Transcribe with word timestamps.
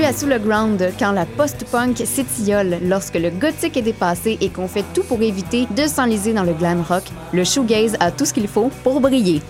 À 0.00 0.12
Sous 0.14 0.26
le 0.26 0.38
Ground, 0.38 0.90
quand 0.98 1.12
la 1.12 1.26
post-punk 1.26 1.98
s'étiole, 1.98 2.78
lorsque 2.82 3.14
le 3.14 3.28
gothique 3.28 3.76
est 3.76 3.82
dépassé 3.82 4.38
et 4.40 4.48
qu'on 4.48 4.66
fait 4.66 4.86
tout 4.94 5.02
pour 5.04 5.20
éviter 5.20 5.68
de 5.76 5.86
s'enliser 5.86 6.32
dans 6.32 6.44
le 6.44 6.54
glam 6.54 6.80
rock, 6.80 7.04
le 7.32 7.44
shoegaze 7.44 7.96
a 8.00 8.10
tout 8.10 8.24
ce 8.24 8.32
qu'il 8.32 8.48
faut 8.48 8.70
pour 8.82 9.00
briller. 9.00 9.42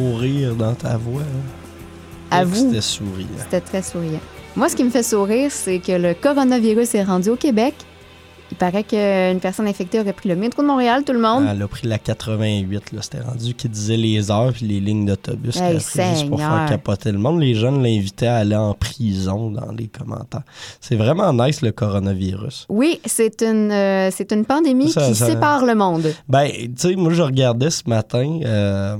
Sourire 0.00 0.54
dans 0.54 0.74
ta 0.74 0.96
voix. 0.96 1.22
À 2.30 2.44
vous. 2.44 2.54
C'était 2.54 2.80
souriant? 2.80 3.26
C'était 3.38 3.60
très 3.60 3.82
souriant. 3.82 4.20
Moi, 4.56 4.68
ce 4.68 4.76
qui 4.76 4.84
me 4.84 4.90
fait 4.90 5.02
sourire, 5.02 5.50
c'est 5.50 5.78
que 5.78 5.92
le 5.92 6.14
coronavirus 6.14 6.94
est 6.94 7.02
rendu 7.02 7.30
au 7.30 7.36
Québec. 7.36 7.74
Il 8.52 8.56
paraît 8.56 8.82
qu'une 8.84 9.38
personne 9.40 9.68
infectée 9.68 10.00
aurait 10.00 10.12
pris 10.12 10.28
le 10.28 10.36
métro 10.36 10.62
de 10.62 10.66
Montréal, 10.66 11.04
tout 11.04 11.12
le 11.12 11.20
monde. 11.20 11.44
Elle 11.48 11.62
a 11.62 11.68
pris 11.68 11.86
la 11.86 11.98
88, 11.98 12.92
là. 12.92 13.02
C'était 13.02 13.20
rendu 13.20 13.54
qui 13.54 13.68
disait 13.68 13.96
les 13.96 14.30
heures 14.30 14.52
puis 14.52 14.66
les 14.66 14.80
lignes 14.80 15.06
d'autobus 15.06 15.56
Hey, 15.60 15.74
juste 15.74 16.28
pour 16.28 16.38
faire 16.38 16.66
capoter 16.68 17.12
le 17.12 17.18
monde. 17.18 17.40
Les 17.40 17.54
jeunes 17.54 17.82
l'invitaient 17.82 18.26
à 18.26 18.36
aller 18.38 18.56
en 18.56 18.74
prison 18.74 19.50
dans 19.50 19.70
les 19.72 19.86
commentaires. 19.86 20.42
C'est 20.80 20.96
vraiment 20.96 21.32
nice 21.32 21.62
le 21.62 21.70
coronavirus. 21.72 22.66
Oui, 22.68 23.00
c'est 23.06 23.42
une, 23.42 23.70
euh, 23.70 24.10
c'est 24.10 24.32
une 24.32 24.44
pandémie 24.44 24.90
Ça- 24.90 25.06
qui 25.08 25.14
ça- 25.14 25.26
sépare 25.26 25.64
le 25.64 25.74
monde. 25.74 26.12
Ben, 26.28 26.48
tu 26.50 26.70
sais, 26.76 26.96
moi, 26.96 27.12
je 27.12 27.22
regardais 27.22 27.70
ce 27.70 27.82
matin 27.88 28.40
euh, 28.44 28.96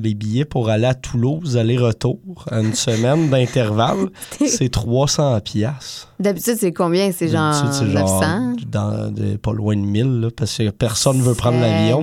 les 0.00 0.14
billets 0.14 0.44
pour 0.44 0.68
aller 0.70 0.86
à 0.86 0.94
Toulouse, 0.94 1.56
aller-retour, 1.56 2.18
à 2.50 2.60
une 2.60 2.74
semaine 2.86 3.28
d'intervalle. 3.30 4.10
C'est 4.46 4.68
300 4.70 5.40
piastres. 5.40 6.12
D'habitude, 6.18 6.56
c'est 6.58 6.72
combien? 6.72 7.12
C'est 7.12 7.28
genre 7.28 7.52
c'est 7.74 7.84
900? 7.84 8.54
Dans, 8.76 9.10
de- 9.12 9.36
pas 9.36 9.52
loin 9.52 9.74
de 9.76 9.80
1000, 9.80 10.20
là, 10.20 10.28
parce 10.36 10.56
que 10.58 10.70
personne 10.70 11.18
ne 11.18 11.22
veut 11.22 11.34
prendre 11.34 11.58
l'avion. 11.60 12.02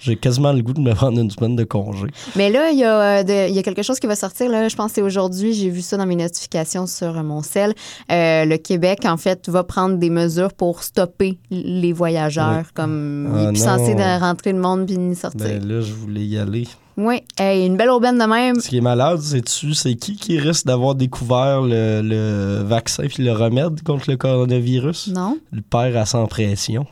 J'ai 0.00 0.16
quasiment 0.16 0.52
le 0.52 0.62
goût 0.62 0.72
de 0.72 0.80
me 0.80 0.94
prendre 0.94 1.18
une 1.20 1.30
semaine 1.30 1.56
de 1.56 1.64
congé. 1.64 2.06
Mais 2.36 2.50
là, 2.50 2.70
il 2.70 2.78
y, 2.78 2.84
a, 2.84 3.00
euh, 3.00 3.22
de- 3.22 3.48
il 3.48 3.54
y 3.54 3.58
a 3.58 3.62
quelque 3.62 3.82
chose 3.82 3.98
qui 3.98 4.06
va 4.06 4.14
sortir. 4.16 4.50
Là, 4.50 4.68
je 4.68 4.76
pense 4.76 4.90
que 4.92 4.94
c'est 4.96 5.02
aujourd'hui. 5.02 5.52
J'ai 5.54 5.70
vu 5.70 5.80
ça 5.82 5.96
dans 5.96 6.06
mes 6.06 6.16
notifications 6.16 6.86
sur 6.86 7.12
mon 7.22 7.42
cell. 7.42 7.74
Euh, 8.10 8.44
le 8.44 8.56
Québec, 8.58 9.00
en 9.04 9.16
fait, 9.16 9.48
va 9.48 9.64
prendre 9.64 9.96
des 9.96 10.10
mesures 10.10 10.52
pour 10.52 10.82
stopper 10.82 11.38
les 11.50 11.92
voyageurs. 11.92 12.72
Comme 12.74 13.28
il 13.34 13.38
Ah 13.38 13.42
est 13.42 13.48
plus 13.48 13.56
censé 13.62 13.94
rentrer 14.18 14.52
le 14.52 14.60
monde 14.60 14.86
puis 14.86 14.98
ni 14.98 15.14
sortir. 15.16 15.40
Ben 15.46 15.66
là, 15.66 15.80
je 15.80 15.92
voulais 15.92 16.24
y 16.24 16.38
aller. 16.38 16.66
Oui, 16.98 17.22
Hey, 17.38 17.64
une 17.64 17.76
belle 17.76 17.90
aubaine 17.90 18.18
de 18.18 18.24
même. 18.24 18.58
Ce 18.60 18.68
qui 18.68 18.78
est 18.78 18.80
malade, 18.80 19.20
c'est-tu, 19.20 19.72
c'est 19.72 19.94
qui 19.94 20.16
qui 20.16 20.36
risque 20.36 20.66
d'avoir 20.66 20.96
découvert 20.96 21.62
le, 21.62 22.02
le 22.02 22.62
vaccin 22.64 23.04
puis 23.06 23.22
le 23.22 23.30
remède 23.30 23.84
contre 23.84 24.10
le 24.10 24.16
coronavirus? 24.16 25.06
Non? 25.14 25.38
Le 25.52 25.60
père 25.62 25.96
à 25.96 26.06
sans 26.06 26.26
pression. 26.26 26.86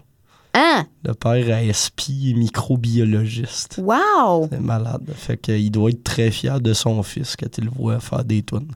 Hein? 0.55 0.87
Le 1.05 1.13
père 1.13 1.57
à 1.57 1.61
SP 1.75 2.31
et 2.31 2.35
microbiologiste. 2.35 3.81
Wow! 3.83 4.49
C'est 4.49 4.61
malade. 4.61 5.03
Fait 5.13 5.37
qu'il 5.37 5.73
doit 5.73 5.91
être 5.91 6.05
très 6.05 6.31
fier 6.31 6.61
de 6.61 6.73
son 6.73 7.03
fils 7.03 7.35
quand 7.35 7.59
il 7.59 7.65
le 7.65 7.71
voit 7.71 7.99
faire 7.99 8.25
des 8.25 8.45
tunes. 8.45 8.71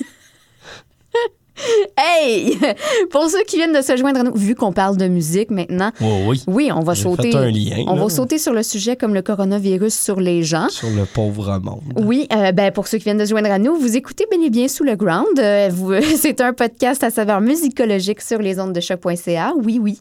Hey! 1.96 2.58
Pour 3.10 3.28
ceux 3.30 3.42
qui 3.44 3.56
viennent 3.56 3.72
de 3.72 3.80
se 3.82 3.96
joindre 3.96 4.20
à 4.20 4.22
nous, 4.24 4.34
vu 4.34 4.54
qu'on 4.54 4.72
parle 4.72 4.96
de 4.96 5.06
musique 5.06 5.50
maintenant, 5.50 5.90
Oh 6.02 6.04
oui. 6.28 6.42
oui, 6.46 6.70
on 6.74 6.80
va 6.80 6.94
sauter. 6.94 7.30
fait 7.30 7.36
un 7.38 7.50
lien, 7.50 7.84
on 7.86 7.94
là. 7.94 8.02
va 8.02 8.08
sauter 8.08 8.38
sur 8.38 8.52
le 8.52 8.62
sujet 8.62 8.96
comme 8.96 9.14
le 9.14 9.22
coronavirus 9.22 9.94
sur 9.94 10.20
les 10.20 10.42
gens. 10.42 10.68
Sur 10.68 10.90
le 10.90 11.04
pauvre 11.04 11.58
monde. 11.60 11.80
Oui, 11.96 12.26
euh, 12.32 12.52
ben 12.52 12.72
pour 12.72 12.86
ceux 12.88 12.98
qui 12.98 13.04
viennent 13.04 13.18
de 13.18 13.24
se 13.24 13.30
joindre 13.30 13.50
à 13.50 13.58
nous, 13.58 13.76
vous 13.76 13.96
écoutez 13.96 14.26
bel 14.30 14.42
et 14.42 14.50
bien 14.50 14.68
Sous 14.68 14.84
le 14.84 14.96
Ground. 14.96 15.38
Euh, 15.38 15.70
c'est 16.16 16.40
un 16.40 16.52
podcast 16.52 17.02
à 17.04 17.10
saveur 17.10 17.40
musicologique 17.40 18.20
sur 18.20 18.38
les 18.40 18.58
ondes 18.58 18.72
de 18.72 18.80
choc.ca. 18.80 19.52
Oui, 19.62 19.78
oui. 19.80 19.98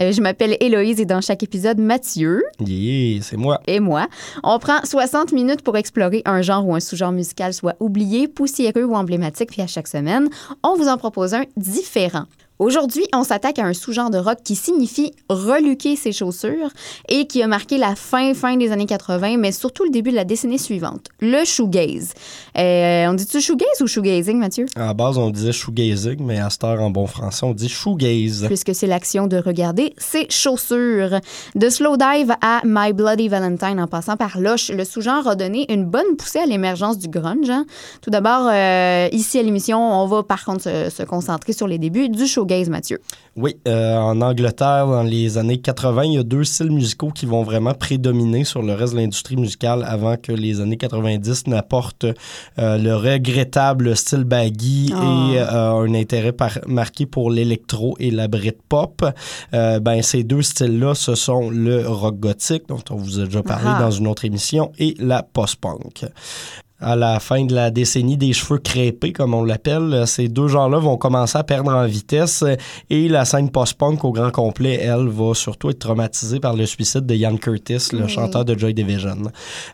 Euh, 0.00 0.12
je 0.12 0.20
m'appelle 0.20 0.56
Héloïse 0.60 1.00
et 1.00 1.04
dans 1.04 1.20
chaque 1.20 1.42
épisode, 1.42 1.78
Mathieu 1.78 2.42
Yeah, 2.60 3.20
c'est 3.22 3.36
moi. 3.36 3.60
et 3.66 3.80
moi, 3.80 4.06
on 4.42 4.58
prend 4.58 4.78
60 4.82 5.32
minutes 5.32 5.62
pour 5.62 5.76
explorer 5.76 6.22
un 6.24 6.40
genre 6.42 6.66
ou 6.66 6.74
un 6.74 6.80
sous-genre 6.80 7.12
musical 7.12 7.52
soit 7.52 7.74
oublié, 7.80 8.28
poussiéreux 8.28 8.84
ou 8.84 8.94
emblématique, 8.94 9.50
puis 9.50 9.62
à 9.62 9.66
chaque 9.66 9.88
semaine, 9.88 10.28
on 10.62 10.74
vous 10.76 10.88
en 10.88 10.93
propose 10.98 11.34
un 11.34 11.44
différent. 11.56 12.26
Aujourd'hui, 12.60 13.04
on 13.12 13.24
s'attaque 13.24 13.58
à 13.58 13.64
un 13.64 13.74
sous-genre 13.74 14.10
de 14.10 14.18
rock 14.18 14.38
qui 14.44 14.54
signifie 14.54 15.12
reluquer 15.28 15.96
ses 15.96 16.12
chaussures 16.12 16.68
et 17.08 17.26
qui 17.26 17.42
a 17.42 17.48
marqué 17.48 17.78
la 17.78 17.96
fin, 17.96 18.32
fin 18.32 18.56
des 18.56 18.70
années 18.70 18.86
80, 18.86 19.38
mais 19.38 19.50
surtout 19.50 19.82
le 19.82 19.90
début 19.90 20.10
de 20.10 20.14
la 20.14 20.24
décennie 20.24 20.60
suivante, 20.60 21.08
le 21.20 21.44
shoegaze. 21.44 22.12
Euh, 22.56 23.06
on 23.08 23.14
dit-tu 23.14 23.40
shoegaze 23.40 23.80
ou 23.80 23.88
shoegazing, 23.88 24.38
Mathieu? 24.38 24.66
À 24.76 24.86
la 24.86 24.94
base, 24.94 25.18
on 25.18 25.30
disait 25.30 25.50
shoegazing, 25.50 26.18
mais 26.24 26.38
à 26.38 26.48
cette 26.48 26.62
heure, 26.62 26.80
en 26.80 26.90
bon 26.90 27.08
français, 27.08 27.44
on 27.44 27.54
dit 27.54 27.68
shoegaze. 27.68 28.46
puisque 28.46 28.72
c'est 28.72 28.86
l'action 28.86 29.26
de 29.26 29.36
regarder 29.36 29.92
ses 29.98 30.28
chaussures. 30.30 31.18
De 31.56 31.68
Slow 31.68 31.96
Dive 31.96 32.34
à 32.40 32.60
My 32.64 32.92
Bloody 32.92 33.26
Valentine 33.28 33.80
en 33.80 33.88
passant 33.88 34.16
par 34.16 34.38
Lush, 34.38 34.70
le 34.70 34.84
sous-genre 34.84 35.26
a 35.26 35.34
donné 35.34 35.70
une 35.72 35.86
bonne 35.86 36.16
poussée 36.16 36.38
à 36.38 36.46
l'émergence 36.46 36.98
du 36.98 37.08
grunge. 37.08 37.50
hein. 37.50 37.66
Tout 38.00 38.10
d'abord, 38.10 38.48
euh, 38.48 39.08
ici 39.10 39.40
à 39.40 39.42
l'émission, 39.42 39.80
on 39.80 40.06
va 40.06 40.22
par 40.22 40.44
contre 40.44 40.62
se, 40.62 40.88
se 40.90 41.02
concentrer 41.02 41.52
sur 41.52 41.66
les 41.66 41.78
débuts 41.78 42.08
du 42.08 42.28
shoegaze, 42.28 42.43
Mathieu? 42.68 43.00
Oui, 43.36 43.56
euh, 43.66 43.96
en 43.96 44.20
Angleterre, 44.20 44.86
dans 44.86 45.02
les 45.02 45.38
années 45.38 45.58
80, 45.58 46.04
il 46.04 46.12
y 46.12 46.18
a 46.18 46.22
deux 46.22 46.44
styles 46.44 46.70
musicaux 46.70 47.10
qui 47.10 47.26
vont 47.26 47.42
vraiment 47.42 47.74
prédominer 47.74 48.44
sur 48.44 48.62
le 48.62 48.74
reste 48.74 48.92
de 48.94 48.98
l'industrie 49.00 49.36
musicale 49.36 49.84
avant 49.88 50.16
que 50.16 50.30
les 50.30 50.60
années 50.60 50.76
90 50.76 51.48
n'apportent 51.48 52.04
euh, 52.58 52.78
le 52.78 52.94
regrettable 52.94 53.96
style 53.96 54.24
baggy 54.24 54.92
Ah. 54.94 55.02
et 55.32 55.38
euh, 55.38 55.72
un 55.74 55.94
intérêt 55.94 56.32
par- 56.32 56.58
marqué 56.68 57.06
pour 57.06 57.30
l'électro 57.30 57.96
et 57.98 58.10
la 58.10 58.28
Britpop. 58.28 59.04
Ben, 59.52 60.02
ces 60.02 60.22
deux 60.22 60.42
styles-là, 60.42 60.94
ce 60.94 61.14
sont 61.14 61.50
le 61.50 61.86
rock 61.88 62.18
gothique, 62.20 62.64
dont 62.68 62.82
on 62.90 62.96
vous 62.96 63.18
a 63.20 63.24
déjà 63.24 63.42
parlé 63.42 63.66
Ah. 63.68 63.80
dans 63.80 63.90
une 63.90 64.06
autre 64.06 64.24
émission, 64.24 64.70
et 64.78 64.94
la 64.98 65.22
post-punk 65.22 66.04
à 66.84 66.96
la 66.96 67.18
fin 67.18 67.44
de 67.44 67.54
la 67.54 67.70
décennie 67.70 68.18
des 68.18 68.32
cheveux 68.34 68.58
crêpés, 68.58 69.12
comme 69.12 69.32
on 69.32 69.42
l'appelle, 69.42 69.92
euh, 69.94 70.06
ces 70.06 70.28
deux 70.28 70.48
genres-là 70.48 70.78
vont 70.78 70.98
commencer 70.98 71.38
à 71.38 71.42
perdre 71.42 71.72
en 71.72 71.86
vitesse 71.86 72.42
euh, 72.42 72.56
et 72.90 73.08
la 73.08 73.24
scène 73.24 73.50
post-punk 73.50 74.04
au 74.04 74.12
grand 74.12 74.30
complet, 74.30 74.78
elle, 74.82 75.08
va 75.08 75.32
surtout 75.34 75.70
être 75.70 75.78
traumatisée 75.78 76.40
par 76.40 76.54
le 76.54 76.66
suicide 76.66 77.06
de 77.06 77.14
Ian 77.14 77.36
Curtis, 77.36 77.88
le 77.92 78.04
Oui. 78.04 78.08
chanteur 78.10 78.44
de 78.44 78.56
Joy 78.58 78.74
Division. 78.74 79.16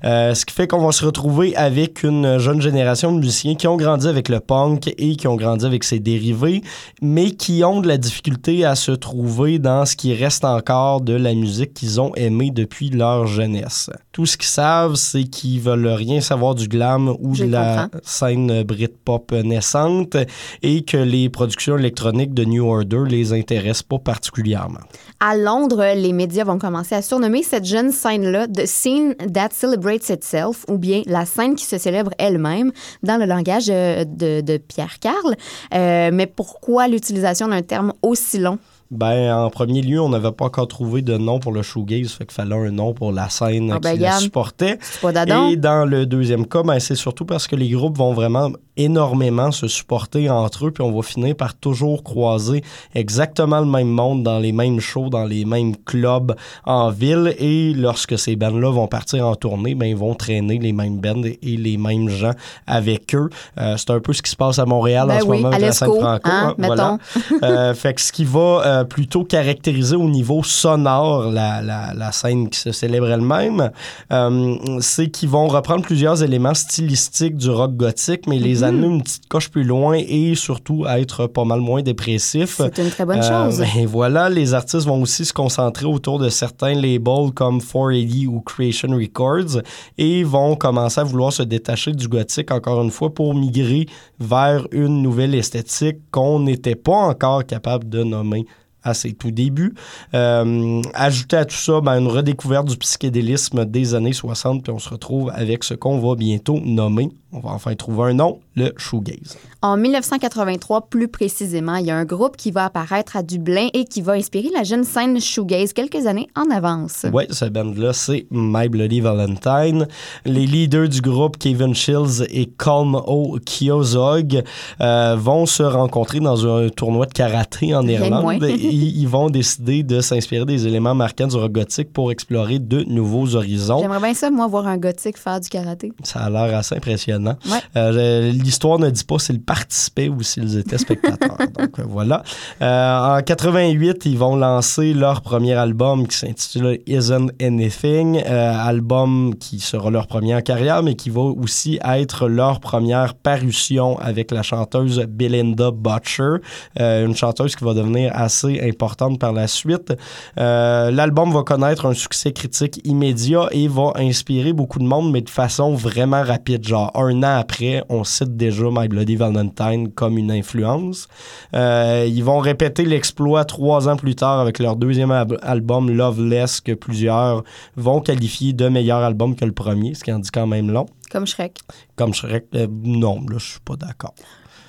Euh, 0.04 0.34
ce 0.34 0.46
qui 0.46 0.54
fait 0.54 0.68
qu'on 0.68 0.84
va 0.84 0.92
se 0.92 1.04
retrouver 1.04 1.56
avec 1.56 2.04
une 2.04 2.38
jeune 2.38 2.62
génération 2.62 3.12
de 3.12 3.18
musiciens 3.18 3.56
qui 3.56 3.66
ont 3.66 3.76
grandi 3.76 4.06
avec 4.06 4.28
le 4.28 4.38
punk 4.38 4.94
et 4.96 5.16
qui 5.16 5.26
ont 5.26 5.36
grandi 5.36 5.66
avec 5.66 5.82
ses 5.82 5.98
dérivés, 5.98 6.62
mais 7.02 7.32
qui 7.32 7.64
ont 7.64 7.80
de 7.80 7.88
la 7.88 7.98
difficulté 7.98 8.64
à 8.64 8.76
se 8.76 8.92
trouver 8.92 9.58
dans 9.58 9.84
ce 9.84 9.96
qui 9.96 10.14
reste 10.14 10.44
encore 10.44 11.00
de 11.00 11.14
la 11.14 11.34
musique 11.34 11.74
qu'ils 11.74 12.00
ont 12.00 12.14
aimée 12.14 12.52
depuis 12.52 12.90
leur 12.90 13.26
jeunesse. 13.26 13.90
Tout 14.12 14.26
ce 14.26 14.36
qu'ils 14.36 14.46
savent, 14.46 14.94
c'est 14.94 15.24
qu'ils 15.24 15.60
veulent 15.60 15.88
rien 15.88 16.20
savoir 16.20 16.54
du 16.54 16.68
glam 16.68 16.99
ou 17.08 17.34
Je 17.34 17.44
de 17.44 17.50
la 17.50 17.88
comprends. 17.90 18.00
scène 18.02 18.62
Britpop 18.62 19.32
naissante 19.32 20.16
et 20.62 20.82
que 20.82 20.96
les 20.96 21.28
productions 21.28 21.78
électroniques 21.78 22.34
de 22.34 22.44
New 22.44 22.66
Order 22.66 23.04
les 23.08 23.32
intéressent 23.32 23.82
pas 23.82 23.98
particulièrement. 23.98 24.80
À 25.20 25.36
Londres, 25.36 25.84
les 25.94 26.12
médias 26.12 26.44
vont 26.44 26.58
commencer 26.58 26.94
à 26.94 27.02
surnommer 27.02 27.42
cette 27.42 27.64
jeune 27.64 27.92
scène-là 27.92 28.48
The 28.48 28.66
Scene 28.66 29.14
That 29.16 29.50
Celebrates 29.52 30.08
Itself, 30.08 30.64
ou 30.68 30.78
bien 30.78 31.02
la 31.06 31.26
scène 31.26 31.54
qui 31.56 31.64
se 31.64 31.78
célèbre 31.78 32.12
elle-même, 32.18 32.72
dans 33.02 33.16
le 33.18 33.26
langage 33.26 33.68
euh, 33.68 34.04
de, 34.04 34.40
de 34.40 34.56
Pierre 34.56 34.98
Carl. 34.98 35.36
Euh, 35.74 36.10
mais 36.12 36.26
pourquoi 36.26 36.88
l'utilisation 36.88 37.48
d'un 37.48 37.62
terme 37.62 37.92
aussi 38.02 38.38
long? 38.38 38.58
Ben, 38.90 39.32
en 39.32 39.50
premier 39.50 39.82
lieu, 39.82 40.00
on 40.00 40.08
n'avait 40.08 40.32
pas 40.32 40.46
encore 40.46 40.66
trouvé 40.66 41.00
de 41.00 41.16
nom 41.16 41.38
pour 41.38 41.52
le 41.52 41.62
shoegaze, 41.62 42.10
fait 42.10 42.24
qu'il 42.26 42.34
fallait 42.34 42.56
un 42.56 42.72
nom 42.72 42.92
pour 42.92 43.12
la 43.12 43.28
scène 43.28 43.70
Ah 43.72 43.78
ben, 43.78 43.94
qui 43.94 44.00
la 44.00 44.18
supportait. 44.18 44.78
C'est 44.80 45.00
pas? 45.00 45.12
Et 45.50 45.56
dans 45.56 45.84
le 45.84 46.06
deuxième 46.06 46.44
cas, 46.46 46.64
ben, 46.64 46.80
c'est 46.80 46.96
surtout 46.96 47.24
parce 47.24 47.46
que 47.46 47.54
les 47.54 47.68
groupes 47.70 47.96
vont 47.96 48.12
vraiment 48.14 48.50
énormément 48.76 49.50
se 49.52 49.68
supporter 49.68 50.28
entre 50.30 50.66
eux, 50.66 50.70
puis 50.70 50.82
on 50.82 50.92
va 50.92 51.02
finir 51.02 51.34
par 51.36 51.54
toujours 51.54 52.02
croiser 52.02 52.62
exactement 52.94 53.60
le 53.60 53.66
même 53.66 53.88
monde 53.88 54.22
dans 54.22 54.38
les 54.38 54.52
mêmes 54.52 54.80
shows, 54.80 55.08
dans 55.10 55.24
les 55.24 55.44
mêmes 55.44 55.76
clubs 55.76 56.34
en 56.64 56.90
ville. 56.90 57.34
Et 57.38 57.72
lorsque 57.74 58.18
ces 58.18 58.36
bands-là 58.36 58.70
vont 58.70 58.86
partir 58.86 59.26
en 59.26 59.34
tournée, 59.34 59.74
ben, 59.74 59.86
ils 59.86 59.96
vont 59.96 60.14
traîner 60.14 60.58
les 60.58 60.72
mêmes 60.72 60.98
bands 60.98 61.22
et 61.24 61.56
les 61.56 61.76
mêmes 61.76 62.08
gens 62.08 62.32
avec 62.66 63.14
eux. 63.14 63.28
Euh, 63.58 63.76
c'est 63.76 63.90
un 63.90 64.00
peu 64.00 64.12
ce 64.12 64.22
qui 64.22 64.30
se 64.30 64.36
passe 64.36 64.58
à 64.58 64.64
Montréal 64.66 65.08
Ben 65.08 65.16
en 65.16 65.20
ce 65.20 65.24
oui, 65.26 65.36
moment 65.38 65.48
avec 65.48 65.60
la 65.60 65.72
scène 65.72 65.88
franco. 66.00 66.30
hein, 66.30 66.54
Voilà. 66.58 66.92
mettons. 66.92 66.98
Euh, 67.42 67.74
fait 67.74 67.94
que 67.94 68.00
ce 68.00 68.12
qui 68.12 68.24
va 68.24 68.62
euh, 68.64 68.84
plutôt 68.84 69.24
caractérisé 69.24 69.96
au 69.96 70.08
niveau 70.08 70.42
sonore 70.42 71.30
la, 71.30 71.62
la, 71.62 71.94
la 71.94 72.12
scène 72.12 72.48
qui 72.50 72.58
se 72.58 72.70
célèbre 72.72 73.08
elle-même. 73.10 73.70
Euh, 74.12 74.56
c'est 74.80 75.08
qu'ils 75.10 75.28
vont 75.28 75.48
reprendre 75.48 75.82
plusieurs 75.82 76.22
éléments 76.22 76.54
stylistiques 76.54 77.36
du 77.36 77.48
rock 77.50 77.74
gothique, 77.76 78.26
mais 78.26 78.38
les 78.38 78.62
Amener 78.70 78.86
une 78.86 79.02
petite 79.02 79.28
coche 79.28 79.48
plus 79.50 79.64
loin 79.64 79.94
et 79.94 80.34
surtout 80.34 80.86
être 80.86 81.26
pas 81.26 81.44
mal 81.44 81.60
moins 81.60 81.82
dépressifs. 81.82 82.56
C'est 82.56 82.78
une 82.78 82.90
très 82.90 83.04
bonne 83.04 83.20
Euh, 83.20 83.50
chose. 83.50 83.62
Et 83.78 83.86
voilà, 83.86 84.28
les 84.30 84.54
artistes 84.54 84.86
vont 84.86 85.02
aussi 85.02 85.24
se 85.24 85.32
concentrer 85.32 85.86
autour 85.86 86.18
de 86.18 86.28
certains 86.28 86.74
labels 86.74 87.32
comme 87.34 87.60
480 87.60 88.26
ou 88.28 88.40
Creation 88.40 88.88
Records 88.88 89.62
et 89.98 90.22
vont 90.24 90.56
commencer 90.56 91.00
à 91.00 91.04
vouloir 91.04 91.32
se 91.32 91.42
détacher 91.42 91.92
du 91.92 92.08
gothique 92.08 92.50
encore 92.50 92.82
une 92.82 92.90
fois 92.90 93.12
pour 93.12 93.34
migrer 93.34 93.86
vers 94.18 94.66
une 94.72 95.02
nouvelle 95.02 95.34
esthétique 95.34 95.98
qu'on 96.10 96.40
n'était 96.40 96.74
pas 96.76 96.96
encore 96.96 97.44
capable 97.44 97.88
de 97.88 98.02
nommer 98.02 98.46
à 98.82 98.94
ses 98.94 99.12
tout 99.12 99.30
débuts. 99.30 99.74
Euh, 100.14 100.80
ajouter 100.94 101.36
à 101.36 101.44
tout 101.44 101.56
ça 101.56 101.80
ben, 101.80 102.00
une 102.00 102.08
redécouverte 102.08 102.68
du 102.68 102.76
psychédélisme 102.76 103.64
des 103.64 103.94
années 103.94 104.12
60, 104.12 104.62
puis 104.62 104.72
on 104.72 104.78
se 104.78 104.88
retrouve 104.88 105.30
avec 105.34 105.64
ce 105.64 105.74
qu'on 105.74 105.98
va 105.98 106.14
bientôt 106.14 106.58
nommer, 106.60 107.10
on 107.32 107.40
va 107.40 107.50
enfin 107.50 107.74
trouver 107.74 108.10
un 108.10 108.14
nom, 108.14 108.40
le 108.56 108.72
shoegaze. 108.76 109.36
En 109.62 109.76
1983, 109.76 110.88
plus 110.88 111.08
précisément, 111.08 111.76
il 111.76 111.86
y 111.86 111.90
a 111.90 111.96
un 111.96 112.06
groupe 112.06 112.36
qui 112.36 112.50
va 112.50 112.64
apparaître 112.64 113.16
à 113.16 113.22
Dublin 113.22 113.68
et 113.74 113.84
qui 113.84 114.00
va 114.00 114.12
inspirer 114.12 114.48
la 114.54 114.62
jeune 114.62 114.84
scène 114.84 115.20
shoegaze 115.20 115.74
quelques 115.74 116.06
années 116.06 116.28
en 116.34 116.50
avance. 116.50 117.04
Oui, 117.12 117.24
ce 117.30 117.44
band-là, 117.44 117.92
c'est 117.92 118.26
My 118.30 118.68
Bloody 118.68 119.00
Valentine. 119.00 119.86
Les 120.24 120.46
leaders 120.46 120.88
du 120.88 121.02
groupe, 121.02 121.36
Kevin 121.38 121.74
Shields 121.74 122.24
et 122.30 122.46
Colm 122.46 122.94
O. 123.06 123.38
Kiozog, 123.44 124.42
euh, 124.80 125.16
vont 125.16 125.44
se 125.44 125.62
rencontrer 125.62 126.20
dans 126.20 126.46
un 126.46 126.68
tournoi 126.70 127.06
de 127.06 127.12
karaté 127.12 127.74
en. 127.74 127.86
Irlande. 127.90 128.42
Ils 128.72 129.06
vont 129.06 129.30
décider 129.30 129.82
de 129.82 130.00
s'inspirer 130.00 130.44
des 130.44 130.66
éléments 130.66 130.94
marquants 130.94 131.26
du 131.26 131.36
rock 131.36 131.52
gothique 131.52 131.92
pour 131.92 132.12
explorer 132.12 132.58
de 132.58 132.82
nouveaux 132.84 133.34
horizons. 133.34 133.80
J'aimerais 133.80 134.00
bien 134.00 134.14
ça, 134.14 134.30
moi, 134.30 134.46
voir 134.46 134.66
un 134.66 134.76
gothique 134.76 135.18
faire 135.18 135.40
du 135.40 135.48
karaté. 135.48 135.92
Ça 136.02 136.20
a 136.20 136.30
l'air 136.30 136.56
assez 136.56 136.76
impressionnant. 136.76 137.36
Ouais. 137.46 137.58
Euh, 137.76 138.32
L'histoire 138.32 138.78
ne 138.78 138.90
dit 138.90 139.04
pas 139.04 139.18
s'ils 139.18 139.42
participaient 139.42 140.08
ou 140.08 140.22
s'ils 140.22 140.58
étaient 140.58 140.78
spectateurs. 140.78 141.36
Donc 141.58 141.80
voilà. 141.80 142.22
Euh, 142.62 143.18
en 143.18 143.22
88, 143.22 144.06
ils 144.06 144.18
vont 144.18 144.36
lancer 144.36 144.92
leur 144.92 145.22
premier 145.22 145.54
album 145.54 146.06
qui 146.06 146.16
s'intitule 146.16 146.80
Isn't 146.86 147.30
Anything, 147.40 148.22
euh, 148.24 148.52
album 148.54 149.34
qui 149.38 149.60
sera 149.60 149.90
leur 149.90 150.06
premier 150.06 150.34
en 150.34 150.42
carrière, 150.42 150.82
mais 150.82 150.94
qui 150.94 151.10
va 151.10 151.22
aussi 151.22 151.78
être 151.84 152.28
leur 152.28 152.60
première 152.60 153.14
parution 153.14 153.98
avec 153.98 154.30
la 154.30 154.42
chanteuse 154.42 155.00
Belinda 155.08 155.70
Butcher, 155.70 156.36
une 156.78 157.16
chanteuse 157.16 157.56
qui 157.56 157.64
va 157.64 157.74
devenir 157.74 158.12
assez 158.14 158.59
importante 158.62 159.18
par 159.18 159.32
la 159.32 159.46
suite. 159.46 159.92
Euh, 160.38 160.90
L'album 160.90 161.32
va 161.32 161.42
connaître 161.42 161.86
un 161.86 161.94
succès 161.94 162.32
critique 162.32 162.80
immédiat 162.84 163.48
et 163.50 163.68
va 163.68 163.92
inspirer 163.96 164.52
beaucoup 164.52 164.78
de 164.78 164.84
monde, 164.84 165.10
mais 165.12 165.20
de 165.22 165.30
façon 165.30 165.74
vraiment 165.74 166.22
rapide. 166.22 166.66
Genre, 166.66 166.90
un 166.94 167.22
an 167.22 167.38
après, 167.38 167.82
on 167.88 168.04
cite 168.04 168.36
déjà 168.36 168.64
My 168.70 168.88
Bloody 168.88 169.16
Valentine 169.16 169.90
comme 169.92 170.18
une 170.18 170.30
influence. 170.30 171.08
Euh, 171.54 172.06
ils 172.08 172.24
vont 172.24 172.38
répéter 172.38 172.84
l'exploit 172.84 173.44
trois 173.44 173.88
ans 173.88 173.96
plus 173.96 174.14
tard 174.14 174.40
avec 174.40 174.58
leur 174.58 174.76
deuxième 174.76 175.10
al- 175.10 175.38
album 175.42 175.90
Loveless, 175.90 176.60
que 176.60 176.72
plusieurs 176.72 177.42
vont 177.76 178.00
qualifier 178.00 178.52
de 178.52 178.68
meilleur 178.68 178.98
album 178.98 179.34
que 179.36 179.44
le 179.44 179.52
premier, 179.52 179.94
ce 179.94 180.04
qui 180.04 180.12
en 180.12 180.18
dit 180.18 180.30
quand 180.30 180.46
même 180.46 180.70
long. 180.70 180.86
Comme 181.10 181.26
Shrek. 181.26 181.58
Comme 181.96 182.14
Shrek, 182.14 182.46
euh, 182.54 182.66
non, 182.84 183.20
là, 183.28 183.38
je 183.38 183.44
suis 183.50 183.60
pas 183.60 183.76
d'accord. 183.76 184.14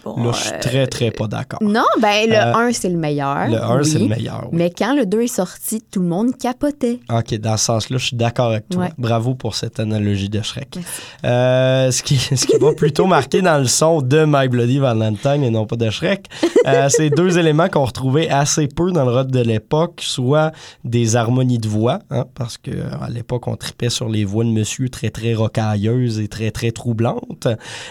Bon, 0.04 0.16
Là, 0.24 0.32
je 0.34 0.40
suis 0.40 0.54
euh, 0.54 0.60
très, 0.60 0.88
très 0.88 1.12
pas 1.12 1.28
d'accord. 1.28 1.60
Non, 1.62 1.84
ben 2.02 2.28
le 2.28 2.36
Euh, 2.36 2.56
1, 2.70 2.74
c'est 2.74 2.90
le 2.90 2.98
meilleur. 2.98 3.48
Le 3.48 3.62
1, 3.64 3.84
c'est 3.84 4.00
le 4.00 4.08
meilleur. 4.08 4.48
oui. 4.52 4.58
Mais 4.58 4.70
quand 4.72 4.96
le 4.96 5.06
2 5.06 5.22
est 5.22 5.28
sorti, 5.28 5.80
tout 5.92 6.00
le 6.02 6.08
monde 6.08 6.36
capotait. 6.38 7.00
OK, 7.12 7.36
dans 7.36 7.56
ce 7.56 7.66
sens-là, 7.66 7.98
je 8.00 8.06
suis 8.08 8.18
d'accord 8.18 8.48
avec 8.48 8.68
toi. 8.70 8.84
Ouais. 8.86 8.90
Bravo 8.98 9.36
pour 9.36 9.54
cette 9.54 9.80
analogie 9.80 10.28
de 10.30 10.42
Shrek. 10.42 10.80
Euh, 11.24 11.92
ce, 11.92 12.02
qui, 12.02 12.18
ce 12.18 12.46
qui 12.48 12.58
va 12.58 12.74
plutôt 12.76 13.06
marquer 13.06 13.44
dans 13.44 13.60
le 13.60 13.66
son 13.66 14.02
de 14.02 14.26
My 14.28 14.48
Bloody 14.48 14.80
Valentine 14.80 15.44
et 15.44 15.52
non 15.52 15.68
pas 15.68 15.76
de 15.76 15.90
Shrek, 15.92 16.28
euh, 16.68 16.88
c'est 16.90 17.12
deux 17.12 17.38
éléments 17.38 17.70
qu'on 17.70 17.86
retrouvait 17.86 18.28
assez 18.30 18.68
peu 18.68 18.92
dans 18.92 19.06
le 19.06 19.12
rock 19.12 19.28
de 19.30 19.42
l'époque, 19.42 20.02
soit 20.04 20.52
des 20.84 21.16
harmonies 21.16 21.60
de 21.60 21.68
voix, 21.68 22.00
hein, 22.10 22.26
parce 22.34 22.58
que 22.58 22.72
euh, 22.72 22.90
à 23.02 23.10
l'époque, 23.10 23.48
on 23.48 23.56
tripait 23.56 23.90
sur 23.90 24.10
les 24.10 24.26
voix 24.26 24.44
de 24.46 24.50
monsieur 24.50 24.90
très, 24.90 25.12
très 25.12 25.36
rocailleuses 25.36 26.20
et 26.20 26.28
très, 26.28 26.50
très 26.50 26.72
troublantes. 26.72 27.48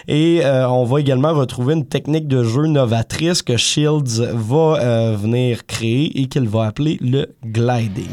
Et 0.09 0.41
on 0.45 0.83
va 0.83 0.99
également 0.99 1.33
retrouver 1.33 1.73
une 1.73 1.85
technique 1.85 2.00
de 2.07 2.43
jeu 2.43 2.67
novatrice 2.67 3.41
que 3.41 3.57
Shields 3.57 4.21
va 4.33 4.79
euh, 4.79 5.15
venir 5.15 5.65
créer 5.65 6.21
et 6.21 6.27
qu'il 6.27 6.47
va 6.47 6.67
appeler 6.67 6.97
le 7.01 7.27
gliding. 7.43 8.09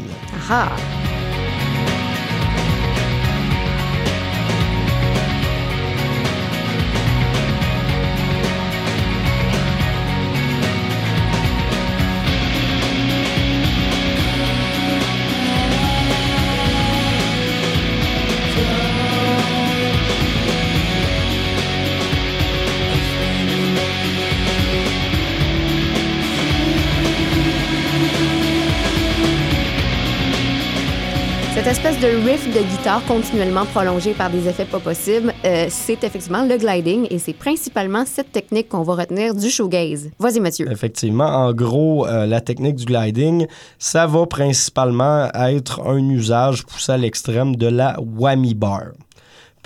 Ah! 0.49 0.69
Espèce 31.69 31.99
de 31.99 32.07
riff 32.07 32.47
de 32.51 32.61
guitare 32.67 33.05
continuellement 33.05 33.63
prolongé 33.63 34.13
par 34.13 34.31
des 34.31 34.47
effets 34.47 34.65
pas 34.65 34.79
possibles, 34.79 35.31
euh, 35.45 35.67
c'est 35.69 36.03
effectivement 36.03 36.43
le 36.43 36.57
gliding 36.57 37.05
et 37.11 37.19
c'est 37.19 37.33
principalement 37.33 38.05
cette 38.07 38.31
technique 38.31 38.69
qu'on 38.69 38.81
va 38.81 38.95
retenir 38.95 39.35
du 39.35 39.51
shoegaze. 39.51 40.09
Vas-y, 40.17 40.39
Mathieu. 40.39 40.67
Effectivement, 40.71 41.27
en 41.27 41.53
gros, 41.53 42.07
euh, 42.07 42.25
la 42.25 42.41
technique 42.41 42.75
du 42.75 42.85
gliding, 42.85 43.45
ça 43.77 44.07
va 44.07 44.25
principalement 44.25 45.29
être 45.35 45.81
un 45.85 46.09
usage 46.09 46.65
poussé 46.65 46.93
à 46.93 46.97
l'extrême 46.97 47.55
de 47.55 47.67
la 47.67 47.99
whammy 47.99 48.55
bar. 48.55 48.93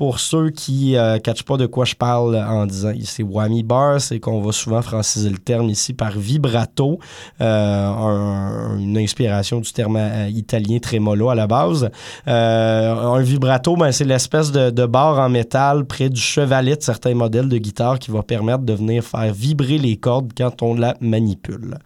Pour 0.03 0.19
ceux 0.19 0.49
qui 0.49 0.95
ne 0.95 1.17
catchent 1.17 1.43
pas 1.45 1.55
de 1.55 1.65
quoi 1.65 1.85
je 1.85 1.95
parle 1.95 2.35
en 2.35 2.65
disant 2.65 2.91
ici 2.91 3.23
whammy 3.23 3.63
bar, 3.63 4.01
c'est 4.01 4.19
qu'on 4.19 4.41
va 4.41 4.51
souvent 4.51 4.81
franciser 4.81 5.29
le 5.29 5.37
terme 5.37 5.69
ici 5.69 5.93
par 5.93 6.11
vibrato, 6.11 6.99
euh, 7.39 7.87
un- 7.87 8.77
une 8.79 8.97
inspiration 8.97 9.61
du 9.61 9.71
terme 9.71 9.95
euh, 9.95 10.27
italien 10.27 10.79
tremolo 10.79 11.29
à 11.29 11.35
la 11.35 11.47
base. 11.47 11.89
Euh, 12.27 12.93
un 12.93 13.21
vibrato, 13.21 13.77
ben, 13.77 13.93
c'est 13.93 14.03
l'espèce 14.03 14.51
de, 14.51 14.85
barre 14.85 15.19
en 15.19 15.29
métal 15.29 15.85
près 15.85 16.09
du 16.09 16.19
chevalet 16.19 16.75
de 16.75 16.81
certains 16.83 17.15
modèles 17.15 17.47
de 17.47 17.57
guitare 17.57 17.97
qui 17.97 18.11
va 18.11 18.23
permettre 18.23 18.63
de 18.63 18.73
venir 18.73 19.05
faire 19.05 19.33
vibrer 19.33 19.77
les 19.77 19.95
cordes 19.95 20.33
quand 20.35 20.61
on 20.63 20.75
la 20.75 20.97
manipule. 20.99 21.77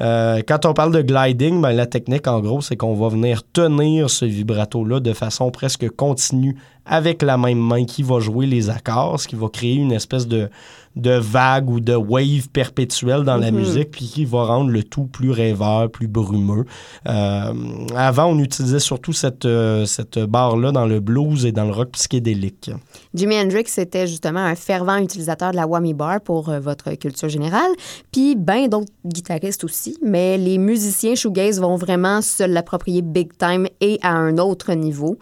Euh, 0.00 0.42
quand 0.48 0.66
on 0.66 0.74
parle 0.74 0.90
de 0.92 1.02
gliding, 1.02 1.60
ben, 1.62 1.70
la 1.70 1.86
technique, 1.86 2.26
en 2.26 2.40
gros, 2.40 2.62
c'est 2.62 2.76
qu'on 2.76 2.94
va 2.96 3.08
venir 3.10 3.44
tenir 3.52 4.10
ce 4.10 4.24
vibrato-là 4.24 4.98
de 4.98 5.12
façon 5.12 5.52
presque 5.52 5.88
continue 5.90 6.56
avec 6.86 7.22
la 7.22 7.36
même 7.36 7.58
main 7.58 7.84
qui 7.84 8.02
va 8.02 8.20
jouer 8.20 8.46
les 8.46 8.70
accords, 8.70 9.20
ce 9.20 9.28
qui 9.28 9.36
va 9.36 9.48
créer 9.48 9.74
une 9.76 9.92
espèce 9.92 10.26
de, 10.26 10.50
de 10.96 11.12
vague 11.12 11.70
ou 11.70 11.78
de 11.80 11.94
wave 11.94 12.48
perpétuelle 12.52 13.22
dans 13.22 13.36
la 13.36 13.50
Mhm. 13.50 13.58
musique, 13.58 13.90
puis 13.92 14.06
qui 14.06 14.24
va 14.24 14.44
rendre 14.44 14.70
le 14.70 14.82
tout 14.82 15.04
plus 15.04 15.30
rêveur, 15.30 15.90
plus 15.90 16.08
brumeux. 16.08 16.64
Euh, 17.08 17.52
avant, 17.96 18.26
on 18.26 18.38
utilisait 18.38 18.80
surtout 18.80 19.12
cette, 19.12 19.44
euh, 19.44 19.84
cette 19.86 20.18
barre-là 20.18 20.72
dans 20.72 20.86
le 20.86 21.00
blues 21.00 21.46
et 21.46 21.52
dans 21.52 21.64
le 21.64 21.72
rock 21.72 21.90
psychédélique. 21.92 22.70
Jimi 23.14 23.36
Hendrix 23.38 23.66
était 23.78 24.06
justement 24.06 24.40
un 24.40 24.54
fervent 24.56 24.96
utilisateur 24.96 25.52
de 25.52 25.56
la 25.56 25.66
whammy 25.66 25.94
bar 25.94 26.20
pour 26.20 26.48
euh, 26.48 26.58
votre 26.60 26.92
culture 26.94 27.28
générale, 27.28 27.70
puis 28.10 28.34
ben 28.36 28.68
d'autres 28.68 28.92
guitaristes 29.06 29.64
aussi, 29.64 29.96
mais 30.02 30.38
les 30.38 30.58
musiciens 30.58 31.14
shoegaze 31.14 31.60
vont 31.60 31.76
vraiment 31.76 32.20
se 32.20 32.42
l'approprier 32.42 33.02
big 33.02 33.30
time 33.38 33.66
et 33.80 33.98
à 34.02 34.12
un 34.12 34.38
autre 34.38 34.72
niveau. 34.74 35.18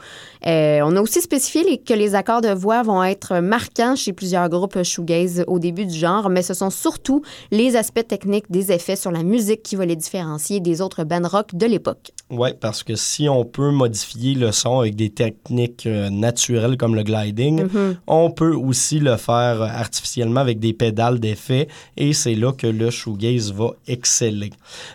Euh, 0.46 0.80
on 0.84 0.96
a 0.96 1.00
aussi 1.00 1.20
spécifié 1.20 1.78
que 1.78 1.94
les 1.94 2.14
accords 2.14 2.40
de 2.40 2.48
voix 2.52 2.82
vont 2.82 3.02
être 3.04 3.40
marquants 3.40 3.96
chez 3.96 4.12
plusieurs 4.12 4.48
groupes 4.48 4.82
shoegaze 4.82 5.44
au 5.46 5.57
début 5.58 5.86
du 5.86 5.94
genre, 5.96 6.28
mais 6.30 6.42
ce 6.42 6.54
sont 6.54 6.70
surtout 6.70 7.22
les 7.50 7.76
aspects 7.76 8.06
techniques 8.06 8.50
des 8.50 8.72
effets 8.72 8.96
sur 8.96 9.10
la 9.10 9.22
musique 9.22 9.62
qui 9.62 9.76
vont 9.76 9.84
les 9.84 9.96
différencier 9.96 10.60
des 10.60 10.80
autres 10.80 11.04
bands 11.04 11.26
rock 11.28 11.54
de 11.54 11.66
l'époque. 11.66 12.12
Oui, 12.30 12.50
parce 12.60 12.82
que 12.82 12.94
si 12.94 13.28
on 13.28 13.44
peut 13.44 13.70
modifier 13.70 14.34
le 14.34 14.52
son 14.52 14.80
avec 14.80 14.96
des 14.96 15.08
techniques 15.10 15.86
euh, 15.86 16.10
naturelles 16.10 16.76
comme 16.76 16.94
le 16.94 17.02
gliding, 17.02 17.62
Mhm. 17.64 17.96
on 18.06 18.30
peut 18.30 18.54
aussi 18.54 18.98
le 19.00 19.16
faire 19.16 19.62
euh, 19.62 19.66
artificiellement 19.66 20.40
avec 20.40 20.58
des 20.60 20.72
pédales 20.74 21.18
d'effet 21.20 21.68
et 21.96 22.12
c'est 22.12 22.34
là 22.34 22.52
que 22.52 22.66
le 22.66 22.90
shoegaze 22.90 23.52
va 23.52 23.70
exceller. 23.86 24.50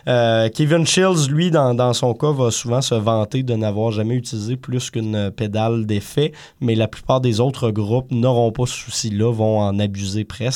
Euh, 0.08 0.48
Kevin 0.48 0.86
Shields, 0.86 1.28
lui, 1.28 1.50
dans, 1.50 1.74
dans 1.74 1.92
son 1.92 2.14
cas, 2.14 2.30
va 2.30 2.50
souvent 2.50 2.80
se 2.80 2.94
vanter 2.94 3.42
de 3.42 3.54
n'avoir 3.54 3.90
jamais 3.90 4.14
utilisé 4.14 4.56
plus 4.56 4.90
qu'une 4.90 5.30
pédale 5.30 5.86
d'effet 5.86 6.32
mais 6.60 6.74
la 6.76 6.86
plupart 6.88 7.20
des 7.20 7.40
autres 7.40 7.70
groupes 7.70 8.10
n'auront 8.12 8.52
pas 8.52 8.66
ce 8.66 8.74
souci-là, 8.76 9.32
vont 9.32 9.58
en 9.60 9.78
abuser 9.78 10.24
presque. 10.24 10.53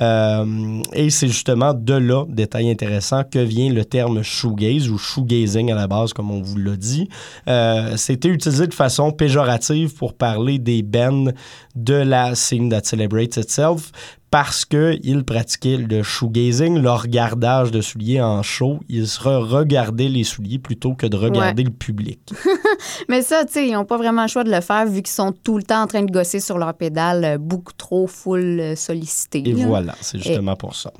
Euh, 0.00 0.82
et 0.92 1.10
c'est 1.10 1.28
justement 1.28 1.74
de 1.74 1.94
là, 1.94 2.24
détail 2.28 2.70
intéressant, 2.70 3.24
que 3.24 3.38
vient 3.38 3.72
le 3.72 3.84
terme 3.84 4.22
shoegaze 4.22 4.88
ou 4.88 4.98
shoegazing 4.98 5.70
à 5.72 5.74
la 5.74 5.86
base, 5.86 6.12
comme 6.12 6.30
on 6.30 6.40
vous 6.40 6.58
l'a 6.58 6.76
dit. 6.76 7.08
Euh, 7.48 7.96
c'était 7.96 8.28
utilisé 8.28 8.66
de 8.66 8.74
façon 8.74 9.10
péjorative 9.10 9.94
pour 9.94 10.14
parler 10.14 10.58
des 10.58 10.82
bands 10.82 11.32
de 11.74 11.94
la 11.94 12.34
scene 12.34 12.68
that 12.70 12.84
celebrates 12.84 13.36
itself 13.36 13.92
parce 14.30 14.64
qu'ils 14.64 15.24
pratiquaient 15.24 15.76
le 15.76 16.02
shoegazing, 16.02 16.78
le 16.78 16.90
regardage 16.90 17.70
de 17.70 17.80
souliers 17.80 18.20
en 18.20 18.42
show. 18.42 18.80
Ils 18.88 19.06
se 19.06 19.20
regardaient 19.20 20.08
les 20.08 20.24
souliers 20.24 20.58
plutôt 20.58 20.94
que 20.94 21.06
de 21.06 21.16
regarder 21.16 21.62
le 21.62 21.70
public. 21.70 22.18
Mais 23.08 23.22
ça, 23.22 23.44
tu 23.44 23.52
sais, 23.52 23.68
ils 23.68 23.72
n'ont 23.72 23.84
pas 23.84 23.96
vraiment 23.96 24.22
le 24.22 24.28
choix 24.28 24.44
de 24.44 24.50
le 24.50 24.60
faire 24.60 24.86
vu 24.86 25.02
qu'ils 25.02 25.08
sont 25.08 25.32
tout 25.32 25.56
le 25.56 25.62
temps 25.62 25.82
en 25.82 25.86
train 25.86 26.02
de 26.02 26.10
gosser 26.10 26.40
sur 26.40 26.58
leur 26.58 26.74
pédale, 26.74 27.24
euh, 27.24 27.38
beaucoup 27.38 27.72
trop 27.76 28.06
full 28.06 28.60
euh, 28.60 28.76
sollicité. 28.76 29.42
Et 29.46 29.52
voilà, 29.52 29.94
c'est 30.00 30.18
justement 30.18 30.56
pour 30.56 30.74
ça. 30.74 30.92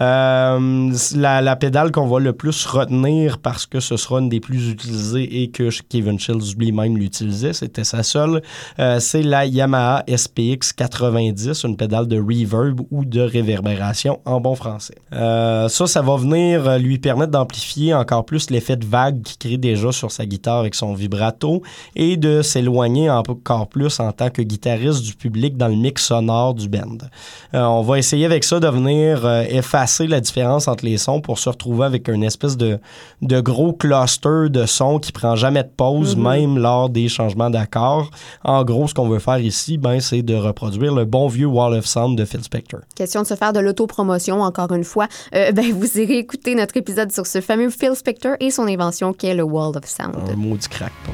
Euh, 0.00 0.92
la, 1.16 1.40
la, 1.40 1.56
pédale 1.56 1.90
qu'on 1.92 2.06
va 2.06 2.20
le 2.20 2.32
plus 2.34 2.66
retenir 2.66 3.38
parce 3.38 3.66
que 3.66 3.80
ce 3.80 3.96
sera 3.96 4.20
une 4.20 4.28
des 4.28 4.40
plus 4.40 4.70
utilisées 4.70 5.42
et 5.42 5.50
que 5.50 5.70
Kevin 5.88 6.18
Shields 6.18 6.54
lui-même 6.58 6.96
l'utilisait, 6.96 7.54
c'était 7.54 7.84
sa 7.84 8.02
seule, 8.02 8.42
c'est 8.98 9.22
la 9.22 9.46
Yamaha 9.46 10.04
SPX 10.14 10.72
90, 10.76 11.64
une 11.64 11.76
pédale 11.76 12.06
de 12.06 12.18
reverb 12.18 12.75
ou 12.90 13.04
de 13.04 13.20
réverbération 13.20 14.20
en 14.24 14.40
bon 14.40 14.54
français. 14.54 14.96
ça, 15.12 15.68
ça 15.68 16.02
va 16.02 16.16
venir 16.16 16.78
lui 16.78 16.98
permettre 16.98 17.32
d'amplifier 17.32 17.94
encore 17.94 18.24
plus 18.24 18.50
l'effet 18.50 18.76
de 18.76 18.86
vague 18.86 19.22
qu'il 19.22 19.36
crée 19.38 19.56
déjà 19.56 19.92
sur 19.92 20.10
sa 20.10 20.26
guitare 20.26 20.58
avec 20.58 20.74
son 20.74 20.94
vibrato 20.94 21.62
et 21.94 22.16
de 22.16 22.42
s'éloigner 22.42 23.10
encore 23.10 23.68
plus 23.68 24.00
en 24.00 24.12
tant 24.12 24.30
que 24.30 24.42
guitariste 24.42 25.02
du 25.02 25.14
public 25.14 25.56
dans 25.56 25.68
le 25.68 25.76
mix 25.76 26.06
sonore 26.06 26.54
du 26.54 26.68
band. 26.68 26.98
Euh, 27.54 27.62
on 27.62 27.82
va 27.82 27.98
essayer 27.98 28.24
avec 28.24 28.44
ça 28.44 28.60
de 28.60 28.68
venir 28.68 29.24
euh, 29.24 29.44
effacer 29.48 30.06
la 30.06 30.20
différence 30.20 30.68
entre 30.68 30.84
les 30.84 30.98
sons 30.98 31.20
pour 31.20 31.38
se 31.38 31.48
retrouver 31.48 31.84
avec 31.84 32.08
une 32.08 32.24
espèce 32.24 32.56
de, 32.56 32.78
de 33.22 33.40
gros 33.40 33.72
cluster 33.72 34.48
de 34.48 34.66
sons 34.66 34.98
qui 34.98 35.12
prend 35.12 35.36
jamais 35.36 35.62
de 35.62 35.70
pause, 35.76 36.16
mm-hmm. 36.16 36.38
même 36.38 36.58
lors 36.58 36.88
des 36.88 37.08
changements 37.08 37.50
d'accords. 37.50 38.10
En 38.44 38.64
gros, 38.64 38.88
ce 38.88 38.94
qu'on 38.94 39.08
veut 39.08 39.18
faire 39.18 39.38
ici, 39.38 39.78
ben, 39.78 40.00
c'est 40.00 40.22
de 40.22 40.34
reproduire 40.34 40.94
le 40.94 41.04
bon 41.04 41.28
vieux 41.28 41.46
Wall 41.46 41.74
of 41.74 41.86
Sound 41.86 42.16
de 42.16 42.24
Phil 42.24 42.40
Spector. 42.56 42.80
Question 42.94 43.22
de 43.22 43.26
se 43.26 43.34
faire 43.34 43.52
de 43.52 43.60
l'autopromotion, 43.60 44.40
encore 44.42 44.72
une 44.72 44.84
fois. 44.84 45.08
Euh, 45.34 45.52
ben, 45.56 45.72
vous 45.72 45.98
irez 45.98 46.18
écouter 46.18 46.54
notre 46.54 46.76
épisode 46.76 47.12
sur 47.12 47.26
ce 47.26 47.40
fameux 47.40 47.70
Phil 47.70 47.94
Spector 47.94 48.36
et 48.40 48.50
son 48.50 48.66
invention 48.66 49.12
qui 49.12 49.26
est 49.26 49.34
le 49.34 49.42
Wall 49.42 49.76
of 49.76 49.86
Sound. 49.86 50.16
Un 50.30 50.36
maudit 50.36 50.68
crackpot. 50.68 51.12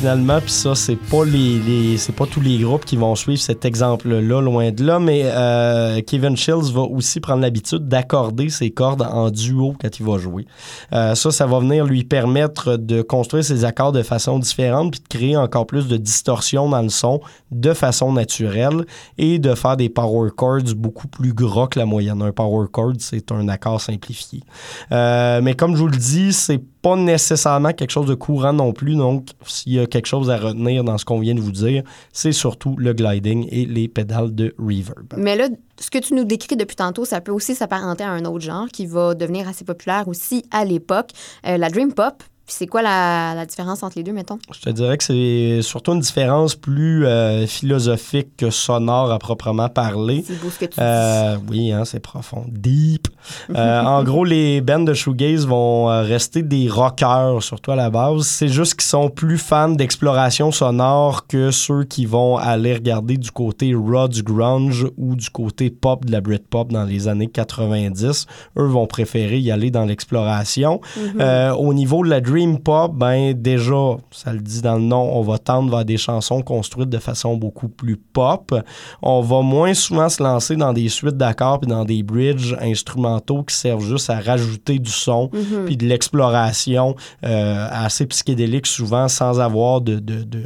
Finalement, 0.00 0.40
puis 0.40 0.50
ça, 0.50 0.74
c'est 0.74 0.96
pas 0.96 1.26
les, 1.26 1.98
c'est 1.98 2.14
pas 2.14 2.24
tous 2.24 2.40
les 2.40 2.56
groupes 2.56 2.86
qui 2.86 2.96
vont 2.96 3.14
suivre 3.14 3.38
cet 3.38 3.66
exemple-là, 3.66 4.40
loin 4.40 4.70
de 4.70 4.82
là, 4.82 4.98
mais 4.98 5.24
euh, 5.26 6.00
Kevin 6.00 6.38
Shields 6.38 6.72
va 6.72 6.80
aussi 6.80 7.20
prendre 7.20 7.42
l'habitude 7.42 7.86
d'accorder 7.86 8.48
ses 8.48 8.70
cordes 8.70 9.02
en 9.02 9.30
duo 9.30 9.74
quand 9.78 10.00
il 10.00 10.06
va 10.06 10.16
jouer. 10.16 10.46
Euh, 10.94 11.14
ça, 11.14 11.30
ça 11.30 11.44
va 11.44 11.58
venir 11.58 11.84
lui 11.84 12.04
permettre 12.04 12.78
de 12.78 13.02
construire 13.02 13.44
ses 13.44 13.66
accords 13.66 13.92
de 13.92 14.02
façon 14.02 14.38
différente, 14.38 14.92
puis 14.92 15.00
de 15.02 15.08
créer 15.08 15.36
encore 15.36 15.66
plus 15.66 15.86
de 15.86 15.98
distorsion 15.98 16.70
dans 16.70 16.80
le 16.80 16.88
son 16.88 17.20
de 17.50 17.74
façon 17.74 18.10
naturelle 18.10 18.86
et 19.18 19.38
de 19.38 19.54
faire 19.54 19.76
des 19.76 19.90
power 19.90 20.30
chords 20.34 20.74
beaucoup 20.76 21.08
plus 21.08 21.34
gras 21.34 21.66
que 21.66 21.78
la 21.78 21.84
moyenne. 21.84 22.22
Un 22.22 22.32
power 22.32 22.68
chord, 22.72 22.94
c'est 23.00 23.30
un 23.32 23.48
accord 23.48 23.82
simplifié. 23.82 24.40
Euh, 24.92 25.42
mais 25.42 25.52
comme 25.52 25.76
je 25.76 25.82
vous 25.82 25.88
le 25.88 25.98
dis, 25.98 26.32
c'est 26.32 26.62
pas 26.82 26.96
nécessairement 26.96 27.72
quelque 27.72 27.90
chose 27.90 28.06
de 28.06 28.14
courant 28.14 28.52
non 28.52 28.72
plus. 28.72 28.94
Donc, 28.94 29.28
s'il 29.46 29.74
y 29.74 29.78
a 29.78 29.86
quelque 29.86 30.06
chose 30.06 30.30
à 30.30 30.36
retenir 30.36 30.84
dans 30.84 30.98
ce 30.98 31.04
qu'on 31.04 31.20
vient 31.20 31.34
de 31.34 31.40
vous 31.40 31.52
dire, 31.52 31.82
c'est 32.12 32.32
surtout 32.32 32.74
le 32.78 32.92
gliding 32.92 33.46
et 33.50 33.66
les 33.66 33.88
pédales 33.88 34.34
de 34.34 34.54
reverb. 34.58 35.14
Mais 35.16 35.36
là, 35.36 35.48
ce 35.78 35.90
que 35.90 35.98
tu 35.98 36.14
nous 36.14 36.24
décris 36.24 36.56
depuis 36.56 36.76
tantôt, 36.76 37.04
ça 37.04 37.20
peut 37.20 37.32
aussi 37.32 37.54
s'apparenter 37.54 38.04
à 38.04 38.10
un 38.10 38.24
autre 38.24 38.44
genre 38.44 38.68
qui 38.68 38.86
va 38.86 39.14
devenir 39.14 39.48
assez 39.48 39.64
populaire 39.64 40.08
aussi 40.08 40.44
à 40.50 40.64
l'époque, 40.64 41.10
euh, 41.46 41.56
la 41.56 41.68
dream 41.68 41.92
pop 41.92 42.22
c'est 42.52 42.66
quoi 42.66 42.82
la, 42.82 43.46
différence 43.46 43.82
entre 43.82 43.96
les 43.96 44.02
deux, 44.02 44.12
mettons? 44.12 44.38
Je 44.52 44.60
te 44.60 44.70
dirais 44.70 44.98
que 44.98 45.04
c'est 45.04 45.62
surtout 45.62 45.92
une 45.92 46.00
différence 46.00 46.54
plus 46.56 47.06
euh, 47.06 47.46
philosophique 47.46 48.36
que 48.36 48.50
sonore 48.50 49.10
à 49.10 49.18
proprement 49.18 49.68
parler. 49.68 50.24
C'est 50.26 50.40
beau 50.40 50.50
ce 50.50 50.58
que 50.58 50.64
tu 50.66 50.80
euh, 50.80 51.36
Oui, 51.48 51.72
hein, 51.72 51.84
c'est 51.84 52.00
profond. 52.00 52.44
Deep. 52.48 53.08
Euh, 53.54 53.80
en 53.84 54.02
gros, 54.04 54.24
les 54.24 54.60
bands 54.60 54.80
de 54.80 54.94
shoegaze 54.94 55.46
vont 55.46 55.86
rester 56.02 56.42
des 56.42 56.68
rockers, 56.68 57.42
surtout 57.42 57.72
à 57.72 57.76
la 57.76 57.90
base. 57.90 58.26
C'est 58.26 58.48
juste 58.48 58.74
qu'ils 58.74 58.88
sont 58.88 59.10
plus 59.10 59.38
fans 59.38 59.70
d'exploration 59.70 60.50
sonore 60.50 61.26
que 61.26 61.50
ceux 61.50 61.84
qui 61.84 62.06
vont 62.06 62.36
aller 62.36 62.74
regarder 62.74 63.16
du 63.16 63.30
côté 63.30 63.74
raw 63.74 64.08
du 64.08 64.22
grunge 64.22 64.86
ou 64.96 65.16
du 65.16 65.30
côté 65.30 65.70
pop 65.70 66.04
de 66.04 66.12
la 66.12 66.20
Britpop 66.20 66.72
dans 66.72 66.84
les 66.84 67.08
années 67.08 67.28
90. 67.28 68.26
Eux 68.58 68.66
vont 68.66 68.86
préférer 68.86 69.38
y 69.38 69.50
aller 69.50 69.70
dans 69.70 69.84
l'exploration. 69.84 70.80
Mm-hmm. 70.98 71.52
au 71.52 71.74
niveau 71.74 72.04
de 72.04 72.10
la 72.10 72.20
dream 72.20 72.39
dream 72.40 72.58
pop, 72.58 72.92
ben 72.94 73.34
déjà, 73.34 73.96
ça 74.10 74.32
le 74.32 74.40
dit 74.40 74.62
dans 74.62 74.76
le 74.76 74.82
nom, 74.82 75.16
on 75.16 75.22
va 75.22 75.38
tendre 75.38 75.70
vers 75.70 75.84
des 75.84 75.96
chansons 75.96 76.42
construites 76.42 76.88
de 76.88 76.98
façon 76.98 77.36
beaucoup 77.36 77.68
plus 77.68 77.96
pop. 77.96 78.54
On 79.02 79.20
va 79.20 79.42
moins 79.42 79.74
souvent 79.74 80.08
se 80.08 80.22
lancer 80.22 80.56
dans 80.56 80.72
des 80.72 80.88
suites 80.88 81.16
d'accords 81.16 81.60
puis 81.60 81.68
dans 81.68 81.84
des 81.84 82.02
bridges 82.02 82.56
instrumentaux 82.60 83.42
qui 83.42 83.54
servent 83.54 83.84
juste 83.84 84.10
à 84.10 84.20
rajouter 84.20 84.78
du 84.78 84.90
son 84.90 85.26
mm-hmm. 85.26 85.64
puis 85.66 85.76
de 85.76 85.86
l'exploration 85.86 86.94
euh, 87.24 87.68
assez 87.70 88.06
psychédélique 88.06 88.66
souvent 88.66 89.08
sans 89.08 89.40
avoir 89.40 89.80
de, 89.80 89.98
de, 89.98 90.22
de 90.22 90.44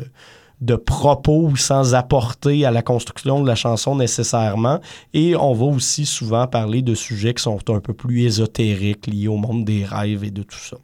de 0.64 0.76
propos 0.76 1.52
sans 1.56 1.94
apporter 1.94 2.64
à 2.64 2.71
la 2.71 2.83
construction 2.83 3.42
de 3.42 3.47
la 3.47 3.54
chanson 3.54 3.94
nécessairement. 3.97 4.80
Et 5.12 5.37
on 5.37 5.52
va 5.52 5.66
aussi 5.66 6.06
souvent 6.06 6.47
parler 6.47 6.80
de 6.80 6.94
sujets 6.94 7.35
qui 7.35 7.42
sont 7.42 7.59
un 7.68 7.80
peu 7.80 7.92
plus 7.92 8.23
ésotériques, 8.23 9.06
liés 9.06 9.28
au 9.28 9.37
monde 9.37 9.64
des 9.64 9.85
rêves 9.85 10.25
et 10.25 10.30
de 10.30 10.42
tout 10.42 10.59
ça. 10.59 10.76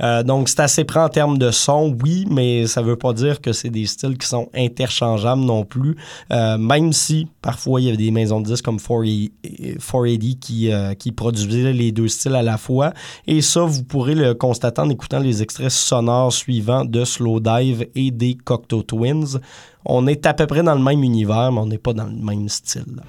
Euh, 0.00 0.22
donc, 0.22 0.48
c'est 0.48 0.60
assez 0.60 0.84
près 0.84 1.00
en 1.00 1.08
termes 1.08 1.38
de 1.38 1.50
son, 1.50 1.94
oui, 2.02 2.26
mais 2.30 2.66
ça 2.66 2.80
veut 2.82 2.96
pas 2.96 3.12
dire 3.12 3.40
que 3.40 3.52
c'est 3.52 3.70
des 3.70 3.86
styles 3.86 4.16
qui 4.16 4.26
sont 4.26 4.48
interchangeables 4.54 5.42
non 5.42 5.64
plus, 5.64 5.96
euh, 6.32 6.56
même 6.56 6.92
si 6.92 7.26
parfois 7.42 7.80
il 7.80 7.84
y 7.84 7.88
avait 7.88 7.96
des 7.96 8.10
maisons 8.10 8.40
de 8.40 8.46
disques 8.46 8.64
comme 8.64 8.78
480 8.78 10.38
qui, 10.40 10.72
euh, 10.72 10.94
qui 10.94 11.12
produisaient 11.12 11.72
les 11.72 11.92
deux 11.92 12.08
styles 12.08 12.34
à 12.34 12.42
la 12.42 12.56
fois. 12.56 12.92
Et 13.26 13.42
ça, 13.42 13.62
vous 13.62 13.84
pourrez 13.84 14.14
le 14.14 14.34
constater 14.34 14.80
en 14.80 14.88
écoutant 14.88 15.18
les 15.18 15.42
extraits 15.42 15.70
sonores 15.70 16.32
suivants 16.32 16.84
de 16.84 17.04
Slow 17.04 17.40
Dive 17.40 17.86
et 17.94 18.10
des 18.10 18.34
Cocteau 18.34 18.82
Twins. 18.82 19.17
On 19.84 20.06
est 20.06 20.26
à 20.26 20.34
peu 20.34 20.46
près 20.46 20.62
dans 20.62 20.74
le 20.74 20.82
même 20.82 21.02
univers, 21.02 21.52
mais 21.52 21.60
on 21.60 21.66
n'est 21.66 21.78
pas 21.78 21.92
dans 21.92 22.06
le 22.06 22.12
même 22.12 22.48
style. 22.48 23.02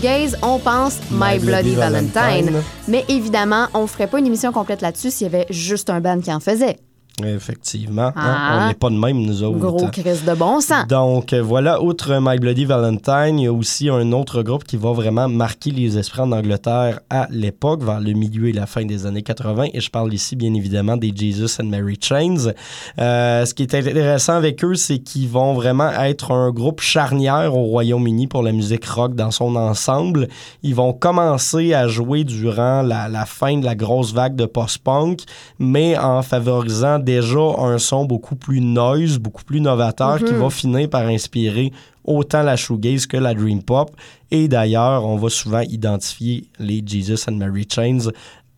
Shoegaze, 0.00 0.36
on 0.42 0.58
pense 0.58 0.98
My, 1.10 1.38
Bloody, 1.38 1.74
Valentine. 1.74 2.62
Mais 2.88 3.04
évidemment, 3.08 3.66
on 3.74 3.86
ferait 3.86 4.06
pas 4.06 4.18
une 4.18 4.26
émission 4.26 4.52
complète 4.52 4.80
là-dessus 4.80 5.10
s'il 5.10 5.26
y 5.26 5.34
avait 5.34 5.46
juste 5.50 5.90
un 5.90 6.00
band 6.00 6.20
qui 6.20 6.32
en 6.32 6.40
faisait. 6.40 6.78
Effectivement. 7.24 8.08
hein, 8.08 8.12
Ah. 8.16 8.60
on 8.64 8.68
n'est 8.68 8.74
pas 8.74 8.90
de 8.90 8.94
même, 8.96 9.20
nous 9.22 9.42
autres. 9.42 9.58
Gros 9.58 9.88
crise 9.88 10.24
de 10.24 10.34
bon 10.34 10.60
sens. 10.60 10.86
Donc 10.88 11.32
euh, 11.32 11.42
voilà, 11.42 11.82
outre 11.82 12.18
My 12.20 12.38
Bloody 12.38 12.64
Valentine, 12.64 13.38
il 13.38 13.44
y 13.44 13.46
a 13.46 13.52
aussi 13.52 13.88
un 13.88 14.12
autre 14.12 14.42
groupe 14.42 14.64
qui 14.64 14.76
va 14.76 14.92
vraiment 14.92 15.28
marquer 15.28 15.70
les 15.70 15.98
esprits 15.98 16.20
en 16.22 16.32
Angleterre 16.32 17.00
à 17.10 17.26
l'époque, 17.30 17.82
vers 17.82 18.00
le 18.00 18.12
milieu 18.12 18.48
et 18.48 18.52
la 18.52 18.66
fin 18.66 18.84
des 18.84 19.06
années 19.06 19.22
80. 19.22 19.66
Et 19.74 19.80
je 19.80 19.90
parle 19.90 20.12
ici 20.14 20.36
bien 20.36 20.52
évidemment 20.54 20.96
des 20.96 21.12
Jesus 21.14 21.60
and 21.60 21.66
Mary 21.66 21.98
Chains. 22.00 22.52
Euh, 22.98 23.44
ce 23.44 23.54
qui 23.54 23.62
est 23.62 23.74
intéressant 23.74 24.34
avec 24.34 24.62
eux, 24.64 24.74
c'est 24.74 24.98
qu'ils 24.98 25.28
vont 25.28 25.54
vraiment 25.54 25.90
être 25.90 26.30
un 26.32 26.50
groupe 26.50 26.80
charnière 26.80 27.56
au 27.56 27.64
Royaume-Uni 27.64 28.26
pour 28.26 28.42
la 28.42 28.52
musique 28.52 28.84
rock 28.86 29.14
dans 29.14 29.30
son 29.30 29.56
ensemble. 29.56 30.28
Ils 30.62 30.74
vont 30.74 30.92
commencer 30.92 31.74
à 31.74 31.88
jouer 31.88 32.24
durant 32.24 32.82
la, 32.82 33.08
la 33.08 33.26
fin 33.26 33.58
de 33.58 33.64
la 33.64 33.74
grosse 33.74 34.12
vague 34.12 34.36
de 34.36 34.46
post-punk, 34.46 35.20
mais 35.58 35.96
en 35.98 36.22
favorisant 36.22 36.98
déjà 37.10 37.54
un 37.58 37.78
son 37.78 38.04
beaucoup 38.04 38.36
plus 38.36 38.60
noise, 38.60 39.18
beaucoup 39.18 39.44
plus 39.44 39.60
novateur, 39.60 40.18
qui 40.18 40.32
va 40.32 40.50
finir 40.50 40.88
par 40.88 41.06
inspirer 41.06 41.72
autant 42.04 42.42
la 42.42 42.56
shoegaze 42.56 43.06
que 43.06 43.16
la 43.16 43.34
dream 43.34 43.62
pop. 43.62 43.90
Et 44.30 44.48
d'ailleurs, 44.48 45.04
on 45.04 45.16
va 45.16 45.28
souvent 45.28 45.60
identifier 45.60 46.44
les 46.58 46.82
Jesus 46.84 47.28
and 47.28 47.36
Mary 47.36 47.66
Chains 47.70 48.10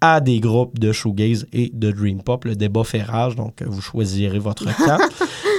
à 0.03 0.21
des 0.21 0.41
groupes 0.41 0.81
de 0.81 0.91
shoegaze 0.91 1.47
et 1.53 1.71
de 1.73 1.93
dream 1.93 2.23
pop. 2.23 2.45
Le 2.45 2.57
débat 2.57 2.83
fait 2.83 3.03
rage, 3.03 3.37
donc 3.37 3.63
euh, 3.63 3.67
vous 3.69 3.81
choisirez 3.81 4.39
votre 4.39 4.65
camp. 4.77 4.99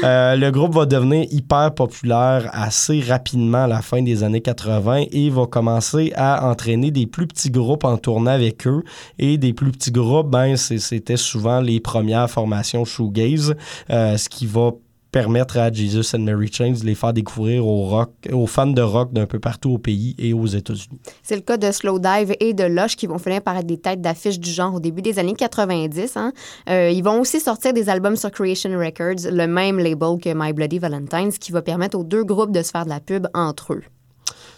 Euh, 0.03 0.35
le 0.35 0.51
groupe 0.51 0.73
va 0.73 0.85
devenir 0.85 1.25
hyper 1.31 1.73
populaire 1.73 2.49
assez 2.51 2.99
rapidement 2.99 3.63
à 3.63 3.67
la 3.67 3.81
fin 3.81 4.01
des 4.01 4.23
années 4.23 4.41
80 4.41 5.05
et 5.11 5.29
va 5.29 5.45
commencer 5.45 6.11
à 6.17 6.45
entraîner 6.49 6.91
des 6.91 7.07
plus 7.07 7.25
petits 7.25 7.49
groupes 7.49 7.85
en 7.85 7.95
tournée 7.95 8.31
avec 8.31 8.67
eux. 8.67 8.83
Et 9.17 9.37
des 9.37 9.53
plus 9.53 9.71
petits 9.71 9.91
groupes, 9.91 10.29
ben, 10.29 10.57
c'était 10.57 11.15
souvent 11.15 11.61
les 11.61 11.79
premières 11.79 12.29
formations 12.29 12.83
shoegaze, 12.83 13.55
euh, 13.91 14.17
ce 14.17 14.27
qui 14.27 14.45
va 14.45 14.71
permettre 15.13 15.57
à 15.59 15.71
Jesus 15.71 16.15
and 16.15 16.21
Mary 16.21 16.49
Chains 16.51 16.73
de 16.81 16.85
les 16.85 16.95
faire 16.95 17.13
découvrir 17.13 17.65
aux, 17.65 17.83
rock, 17.83 18.09
aux 18.31 18.47
fans 18.47 18.67
de 18.67 18.81
rock 18.81 19.13
d'un 19.13 19.27
peu 19.27 19.39
partout 19.39 19.69
au 19.69 19.77
pays 19.77 20.15
et 20.17 20.33
aux 20.33 20.47
États-Unis. 20.47 20.99
C'est 21.21 21.35
le 21.35 21.41
cas 21.41 21.55
de 21.55 21.71
Slowdive 21.71 22.33
et 22.39 22.53
de 22.53 22.63
Lush 22.63 22.95
qui 22.97 23.05
vont 23.05 23.19
finir 23.19 23.41
par 23.41 23.55
être 23.55 23.67
des 23.67 23.77
têtes 23.77 24.01
d'affiche 24.01 24.39
du 24.39 24.49
genre 24.49 24.73
au 24.73 24.79
début 24.79 25.03
des 25.03 25.19
années 25.19 25.35
90. 25.35 26.17
hein. 26.17 26.33
Euh, 26.67 26.89
ils 26.89 27.03
vont 27.03 27.21
aussi 27.21 27.39
sortir 27.39 27.73
des 27.73 27.89
albums 27.89 28.15
sur 28.15 28.31
Creation 28.31 28.71
Records, 28.71 29.31
le 29.31 29.45
même 29.45 29.77
label 29.77 30.17
que 30.19 30.33
My 30.35 30.51
Bloody 30.51 30.79
Valentine, 30.79 31.31
ce 31.31 31.37
qui 31.39 31.51
va 31.51 31.61
permettre 31.61 31.97
aux 31.97 32.03
deux 32.03 32.23
groupes 32.23 32.51
de 32.51 32.63
se 32.63 32.71
faire 32.71 32.85
de 32.85 32.89
la 32.89 32.99
pub 32.99 33.27
entre 33.35 33.73
eux. 33.73 33.83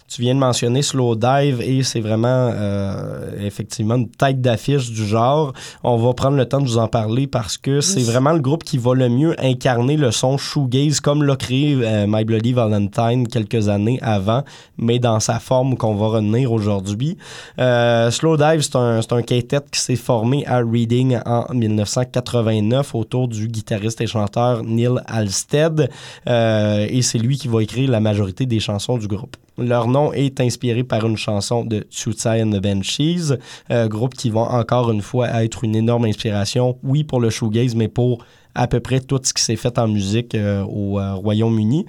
Tu 0.08 0.22
viens 0.22 0.34
de 0.34 0.40
mentionner 0.40 0.82
Slow 0.82 1.16
Dive 1.16 1.60
et 1.60 1.82
c'est 1.82 2.00
vraiment 2.00 2.50
euh, 2.52 3.44
effectivement 3.44 3.96
une 3.96 4.08
tête 4.08 4.40
d'affiche 4.40 4.90
du 4.90 5.04
genre. 5.04 5.52
On 5.82 5.96
va 5.96 6.14
prendre 6.14 6.36
le 6.36 6.46
temps 6.46 6.60
de 6.60 6.66
vous 6.66 6.78
en 6.78 6.86
parler 6.86 7.26
parce 7.26 7.58
que 7.58 7.80
c'est 7.80 8.02
vraiment 8.02 8.32
le 8.32 8.40
groupe 8.40 8.62
qui 8.62 8.78
va 8.78 8.94
le 8.94 9.08
mieux 9.08 9.34
incarner 9.42 9.96
le 9.96 10.12
son 10.12 10.38
shoegaze 10.38 11.00
comme 11.00 11.24
l'a 11.24 11.36
créé 11.36 11.76
euh, 11.82 12.06
My 12.08 12.24
Bloody 12.24 12.52
Valentine 12.52 13.26
quelques 13.26 13.68
années 13.68 13.98
avant, 14.00 14.44
mais 14.78 14.98
dans 14.98 15.18
sa 15.18 15.40
forme 15.40 15.76
qu'on 15.76 15.94
va 15.94 16.06
retenir 16.06 16.52
aujourd'hui. 16.52 17.18
Euh, 17.58 18.10
Slow 18.10 18.36
Dive, 18.36 18.60
c'est 18.62 18.76
un, 18.76 19.00
un 19.00 19.22
quintet 19.22 19.60
qui 19.70 19.80
s'est 19.80 19.96
formé 19.96 20.46
à 20.46 20.58
Reading 20.58 21.18
en 21.26 21.52
1989 21.52 22.94
autour 22.94 23.28
du 23.28 23.48
guitariste 23.48 24.00
et 24.00 24.06
chanteur 24.06 24.62
Neil 24.62 25.00
Halstead 25.06 25.90
euh, 26.28 26.86
et 26.88 27.02
c'est 27.02 27.18
lui 27.18 27.36
qui 27.36 27.48
va 27.48 27.62
écrire 27.62 27.90
la 27.90 28.00
majorité 28.00 28.46
des 28.46 28.60
chansons 28.60 28.98
du 28.98 29.08
groupe. 29.08 29.36
Leur 29.58 29.88
nom 29.88 30.12
est 30.12 30.40
inspiré 30.40 30.84
par 30.84 31.06
une 31.06 31.16
chanson 31.16 31.64
de 31.64 31.80
Tootsy 31.80 32.42
and 32.42 32.50
the 32.50 32.60
Banshees, 32.60 33.38
euh, 33.70 33.88
groupe 33.88 34.14
qui 34.14 34.30
va 34.30 34.40
encore 34.40 34.90
une 34.90 35.02
fois 35.02 35.28
être 35.42 35.64
une 35.64 35.74
énorme 35.74 36.04
inspiration, 36.04 36.78
oui 36.82 37.04
pour 37.04 37.20
le 37.20 37.30
shoegaze, 37.30 37.74
mais 37.74 37.88
pour 37.88 38.24
à 38.56 38.66
peu 38.66 38.80
près 38.80 39.00
tout 39.00 39.20
ce 39.22 39.32
qui 39.32 39.42
s'est 39.42 39.56
fait 39.56 39.78
en 39.78 39.86
musique 39.86 40.34
euh, 40.34 40.62
au 40.64 40.98
euh, 40.98 41.14
Royaume-Uni. 41.14 41.86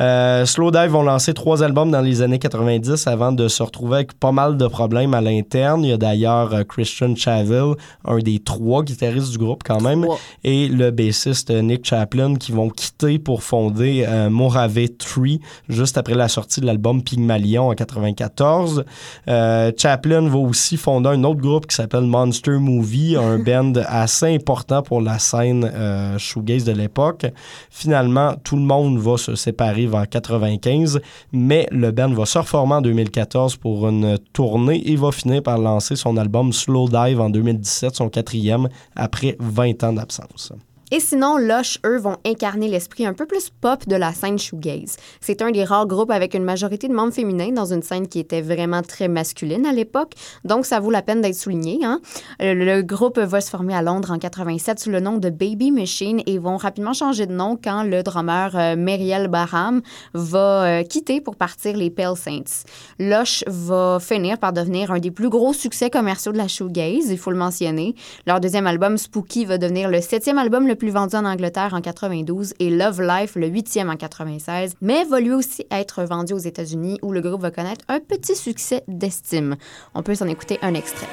Euh, 0.00 0.44
Slowdive 0.46 0.90
vont 0.90 1.02
lancer 1.02 1.34
trois 1.34 1.62
albums 1.62 1.90
dans 1.90 2.00
les 2.00 2.22
années 2.22 2.38
90 2.38 3.06
avant 3.06 3.32
de 3.32 3.48
se 3.48 3.62
retrouver 3.62 3.96
avec 3.96 4.14
pas 4.14 4.32
mal 4.32 4.56
de 4.56 4.66
problèmes 4.66 5.14
à 5.14 5.20
l'interne. 5.20 5.84
Il 5.84 5.90
y 5.90 5.92
a 5.92 5.98
d'ailleurs 5.98 6.66
Christian 6.66 7.14
Chaville, 7.14 7.74
un 8.04 8.18
des 8.18 8.38
trois 8.38 8.82
guitaristes 8.82 9.30
du 9.30 9.38
groupe 9.38 9.62
quand 9.64 9.80
même, 9.80 10.02
Trois. 10.02 10.18
et 10.42 10.68
le 10.68 10.90
bassiste 10.90 11.50
Nick 11.50 11.86
Chaplin 11.86 12.36
qui 12.36 12.52
vont 12.52 12.70
quitter 12.70 13.18
pour 13.18 13.42
fonder 13.42 14.06
Morave 14.30 14.88
Tree 14.98 15.40
juste 15.68 15.98
après 15.98 16.14
la 16.14 16.28
sortie 16.28 16.60
de 16.60 16.66
l'album 16.66 17.02
Pygmalion 17.02 17.68
en 17.68 17.74
94. 17.74 18.84
Euh, 19.28 19.72
Chaplin 19.76 20.28
va 20.28 20.38
aussi 20.38 20.76
fonder 20.76 21.10
un 21.10 21.24
autre 21.24 21.40
groupe 21.40 21.66
qui 21.66 21.76
s'appelle 21.76 22.02
Monster 22.04 22.58
Movie, 22.58 23.16
un 23.16 23.38
band 23.46 23.72
assez 23.86 24.34
important 24.34 24.82
pour 24.82 25.00
la 25.00 25.18
scène 25.18 25.70
euh, 25.72 26.05
shoegaze 26.18 26.64
de 26.64 26.72
l'époque. 26.72 27.26
Finalement, 27.70 28.34
tout 28.42 28.56
le 28.56 28.62
monde 28.62 28.98
va 28.98 29.16
se 29.16 29.34
séparer 29.34 29.86
vers 29.86 30.08
95, 30.08 31.00
mais 31.32 31.66
le 31.70 31.90
band 31.90 32.12
va 32.12 32.26
se 32.26 32.38
reformer 32.38 32.74
en 32.74 32.82
2014 32.82 33.56
pour 33.56 33.88
une 33.88 34.18
tournée 34.32 34.82
et 34.90 34.96
va 34.96 35.12
finir 35.12 35.42
par 35.42 35.58
lancer 35.58 35.96
son 35.96 36.16
album 36.16 36.52
Slow 36.52 36.88
Dive 36.88 37.20
en 37.20 37.30
2017, 37.30 37.94
son 37.94 38.08
quatrième, 38.08 38.68
après 38.94 39.36
20 39.40 39.84
ans 39.84 39.92
d'absence. 39.92 40.52
Et 40.92 41.00
sinon, 41.00 41.36
Lush, 41.36 41.80
eux, 41.84 41.98
vont 41.98 42.16
incarner 42.24 42.68
l'esprit 42.68 43.06
un 43.06 43.12
peu 43.12 43.26
plus 43.26 43.50
pop 43.50 43.88
de 43.88 43.96
la 43.96 44.12
scène 44.12 44.38
shoegaze. 44.38 44.96
C'est 45.20 45.42
un 45.42 45.50
des 45.50 45.64
rares 45.64 45.88
groupes 45.88 46.12
avec 46.12 46.32
une 46.34 46.44
majorité 46.44 46.86
de 46.86 46.92
membres 46.92 47.12
féminins 47.12 47.50
dans 47.50 47.72
une 47.72 47.82
scène 47.82 48.06
qui 48.06 48.20
était 48.20 48.40
vraiment 48.40 48.82
très 48.82 49.08
masculine 49.08 49.66
à 49.66 49.72
l'époque, 49.72 50.12
donc 50.44 50.64
ça 50.64 50.78
vaut 50.78 50.92
la 50.92 51.02
peine 51.02 51.22
d'être 51.22 51.34
souligné. 51.34 51.80
Hein? 51.82 52.00
Euh, 52.40 52.54
Le, 52.54 52.82
groupe 52.82 53.18
va 53.18 53.40
se 53.40 53.50
former 53.50 53.74
à 53.74 53.82
Londres 53.82 54.12
en 54.12 54.18
87 54.20 54.78
sous 54.78 54.90
le 54.90 55.00
nom 55.00 55.18
de 55.18 55.28
Baby 55.28 55.72
Machine 55.72 56.22
et 56.24 56.38
vont 56.38 56.56
rapidement 56.56 56.92
changer 56.92 57.26
de 57.26 57.32
nom 57.32 57.58
quand 57.62 57.82
le 57.82 58.04
drummer 58.04 58.54
euh, 58.54 58.76
Meriel 58.76 59.26
Barham 59.26 59.82
va 60.14 60.66
euh, 60.66 60.82
quitter 60.84 61.20
pour 61.20 61.34
partir 61.34 61.76
les 61.76 61.90
Pale 61.90 62.16
Saints. 62.16 62.64
Lush 63.00 63.42
va 63.48 63.98
finir 64.00 64.38
par 64.38 64.52
devenir 64.52 64.92
un 64.92 65.00
des 65.00 65.10
plus 65.10 65.30
gros 65.30 65.52
succès 65.52 65.90
commerciaux 65.90 66.30
de 66.30 66.38
la 66.38 66.46
shoegaze, 66.46 67.08
il 67.10 67.18
faut 67.18 67.32
le 67.32 67.38
mentionner. 67.38 67.96
Leur 68.24 68.38
deuxième 68.38 68.68
album, 68.68 68.96
Spooky, 68.98 69.46
va 69.46 69.58
devenir 69.58 69.88
le 69.88 70.00
septième 70.00 70.38
album 70.38 70.68
le 70.68 70.75
plus 70.76 70.90
vendu 70.90 71.16
en 71.16 71.24
Angleterre 71.24 71.74
en 71.74 71.80
92 71.80 72.54
et 72.58 72.70
Love 72.70 73.02
Life 73.02 73.34
le 73.34 73.48
huitième 73.48 73.90
en 73.90 73.96
96, 73.96 74.74
mais 74.80 75.04
va 75.04 75.20
lui 75.20 75.32
aussi 75.32 75.66
être 75.70 76.04
vendu 76.04 76.32
aux 76.32 76.38
États-Unis 76.38 76.98
où 77.02 77.12
le 77.12 77.20
groupe 77.20 77.42
va 77.42 77.50
connaître 77.50 77.84
un 77.88 78.00
petit 78.00 78.36
succès 78.36 78.84
d'estime. 78.88 79.56
On 79.94 80.02
peut 80.02 80.14
s'en 80.14 80.28
écouter 80.28 80.58
un 80.62 80.74
extrait. 80.74 81.08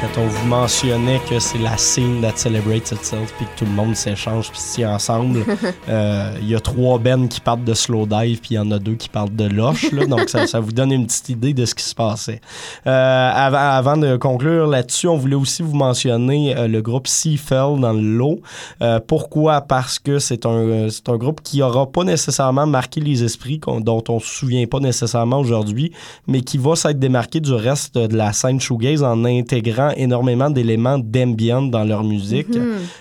Quand 0.00 0.20
on 0.20 0.26
vous 0.26 0.46
mentionnait 0.46 1.20
que 1.28 1.38
c'est 1.38 1.58
la 1.58 1.76
scene 1.76 2.20
that 2.20 2.36
celebrates 2.36 2.92
itself 2.92 3.32
puis 3.36 3.46
que 3.46 3.58
tout 3.58 3.64
le 3.64 3.70
monde 3.72 3.94
s'échange 3.96 4.50
puis 4.50 4.60
tient 4.74 4.94
ensemble. 4.94 5.44
Euh, 5.88 6.32
Il 6.42 6.48
y 6.48 6.54
a 6.54 6.60
trois 6.60 6.98
bands 6.98 7.26
qui 7.28 7.40
partent 7.40 7.64
de 7.64 7.72
Slow 7.72 8.04
Dive 8.06 8.40
puis 8.40 8.50
il 8.52 8.54
y 8.54 8.58
en 8.58 8.70
a 8.70 8.78
deux 8.78 8.94
qui 8.94 9.08
partent 9.08 9.34
de 9.34 9.44
Loche. 9.48 9.90
là. 9.92 10.04
donc 10.06 10.28
ça, 10.28 10.46
ça 10.46 10.60
vous 10.60 10.72
donne 10.72 10.92
une 10.92 11.06
petite 11.06 11.30
idée 11.30 11.54
de 11.54 11.64
ce 11.64 11.74
qui 11.74 11.84
se 11.84 11.94
passait. 11.94 12.40
Euh, 12.86 13.30
avant, 13.34 13.56
avant 13.58 13.96
de 13.96 14.16
conclure 14.16 14.66
là-dessus, 14.66 15.08
on 15.08 15.16
voulait 15.16 15.34
aussi 15.36 15.62
vous 15.62 15.74
mentionner 15.74 16.54
euh, 16.56 16.68
le 16.68 16.82
groupe 16.82 17.06
Seafell 17.06 17.80
dans 17.80 17.92
le 17.94 18.00
lot. 18.02 18.40
Euh, 18.82 19.00
pourquoi? 19.06 19.62
Parce 19.62 19.98
que 19.98 20.18
c'est 20.18 20.44
un, 20.44 20.88
c'est 20.90 21.08
un 21.08 21.16
groupe 21.16 21.40
qui 21.42 21.62
aura 21.62 21.90
pas 21.90 22.04
nécessairement 22.04 22.66
marqué 22.66 23.00
les 23.00 23.24
esprits, 23.24 23.58
qu'on- 23.60 23.80
dont 23.80 24.04
on 24.08 24.20
se 24.20 24.26
souvient 24.28 24.66
pas 24.66 24.80
nécessairement 24.80 25.38
aujourd'hui, 25.38 25.92
mais 26.26 26.42
qui 26.42 26.58
va 26.58 26.76
s'être 26.76 26.98
démarqué 26.98 27.40
du 27.40 27.52
reste 27.54 27.96
de 27.96 28.14
la 28.16 28.32
scène 28.34 28.60
shoegaze 28.60 29.02
en 29.02 29.24
intégrant 29.24 29.77
énormément 29.96 30.50
d'éléments 30.50 30.98
d'ambient 30.98 31.62
dans 31.62 31.84
leur 31.84 32.04
musique. 32.04 32.48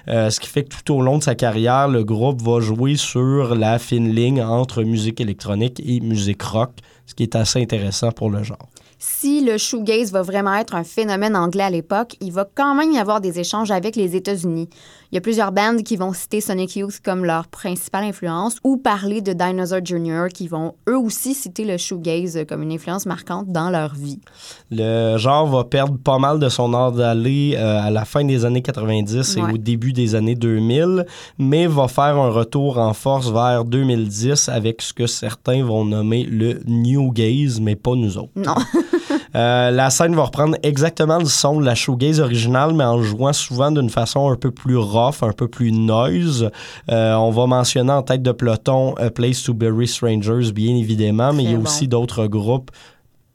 Euh, 0.08 0.30
ce 0.30 0.40
qui 0.40 0.50
fait 0.50 0.64
que 0.64 0.76
tout 0.76 0.94
au 0.96 1.02
long 1.02 1.18
de 1.18 1.24
sa 1.24 1.36
carrière, 1.36 1.88
le 1.88 2.04
groupe 2.04 2.42
va 2.42 2.60
jouer 2.60 2.96
sur 2.96 3.56
la 3.56 3.80
fine 3.80 4.14
ligne 4.14 4.42
entre 4.42 4.84
musique 4.84 5.22
électronique 5.22 5.82
et 5.86 6.00
musique 6.00 6.42
rock, 6.42 6.72
ce 7.06 7.14
qui 7.14 7.24
est 7.24 7.36
assez 7.36 7.62
intéressant 7.62 8.12
pour 8.12 8.30
le 8.30 8.44
genre. 8.44 8.68
si 9.00 9.46
le 9.46 9.58
shoegaze 9.60 10.12
va 10.12 10.24
vraiment 10.24 10.56
être 10.56 10.74
un 10.74 10.84
phénomène 10.84 11.36
anglais 11.36 11.64
à 11.64 11.70
l'époque, 11.70 12.16
il 12.20 12.32
va 12.32 12.48
quand 12.56 12.74
même 12.74 12.92
y 12.92 12.98
avoir 12.98 13.22
des 13.22 13.40
échanges 13.40 13.70
avec 13.70 13.96
les 13.96 14.16
États-Unis. 14.16 14.70
Il 15.12 15.16
y 15.16 15.18
a 15.18 15.22
plusieurs 15.22 15.52
bands 15.54 15.78
qui 15.86 15.96
vont 15.96 16.12
citer 16.12 16.42
Sonic 16.42 16.76
Youth 16.76 17.00
comme 17.04 17.24
leur 17.24 17.48
principale 17.48 18.04
influence 18.04 18.58
ou 18.64 18.76
parler 18.76 19.22
de 19.22 19.32
Dinosaur 19.32 19.80
Jr. 19.84 20.26
qui 20.34 20.48
vont 20.50 20.74
eux 20.90 20.98
aussi 20.98 21.34
citer 21.34 21.64
le 21.64 21.78
shoegaze 21.78 22.40
comme 22.48 22.62
une 22.64 22.74
influence 22.74 23.06
marquante 23.06 23.48
dans 23.50 23.70
leur 23.70 23.94
vie. 23.96 24.20
Le 24.70 25.16
genre 25.18 25.48
va 25.48 25.64
perdre 25.64 25.98
pas 25.98 26.18
mal 26.18 26.40
de 26.40 26.50
son 26.50 26.74
art 26.74 26.92
d'aller 26.92 27.56
euh, 27.58 27.82
à 27.82 27.90
la 27.90 28.04
fin 28.04 28.26
des 28.26 28.44
années 28.44 28.62
90 28.62 29.38
et 29.38 29.42
Ouais. 29.42 29.54
au 29.54 29.58
début 29.58 29.94
des 29.94 30.14
années 30.16 30.36
2000, 30.36 31.06
mais 31.38 31.68
va 31.68 31.88
faire 31.88 32.18
un 32.18 32.30
retour 32.30 32.78
en 32.78 32.94
force 32.94 33.30
vers 33.32 33.64
2010 33.64 34.50
avec 34.50 34.82
ce 34.82 34.92
que 34.94 35.08
certains 35.08 35.64
vont 35.64 35.86
nommer 35.86 36.24
le 36.26 36.60
New 36.68 37.12
Gaze, 37.12 37.60
mais 37.62 37.76
pas 37.76 37.96
nous 37.96 38.18
autres. 38.18 38.32
Non. 38.36 38.56
Euh, 39.36 39.72
la 39.72 39.90
scène 39.90 40.16
va 40.16 40.24
reprendre 40.24 40.58
exactement 40.64 41.20
le 41.20 41.26
son 41.26 41.60
de 41.60 41.66
la 41.66 41.76
shoegaze 41.76 42.20
originale, 42.20 42.74
mais 42.74 42.84
en 42.84 43.02
jouant 43.02 43.34
souvent 43.34 43.72
d'une 43.72 43.90
façon 43.90 44.32
un 44.32 44.36
peu 44.36 44.52
plus 44.52 44.78
rough, 44.78 45.22
un 45.22 45.32
peu 45.32 45.48
plus 45.48 45.72
noise. 45.72 46.50
Euh, 46.92 47.14
on 47.16 47.32
va 47.32 47.46
mentionner 47.46 47.92
en 47.92 48.02
tête 48.02 48.24
de 48.24 48.32
peloton 48.32 48.96
A 48.96 49.10
Place 49.10 49.44
to 49.44 49.54
Bury 49.54 49.88
Strangers, 49.88 50.52
bien 50.54 50.76
évidemment, 50.76 51.34
mais 51.34 51.44
il 51.44 51.52
y 51.52 51.54
a 51.54 51.58
bon. 51.58 51.64
aussi 51.64 51.88
d'autres 51.88 52.28
groupes 52.28 52.72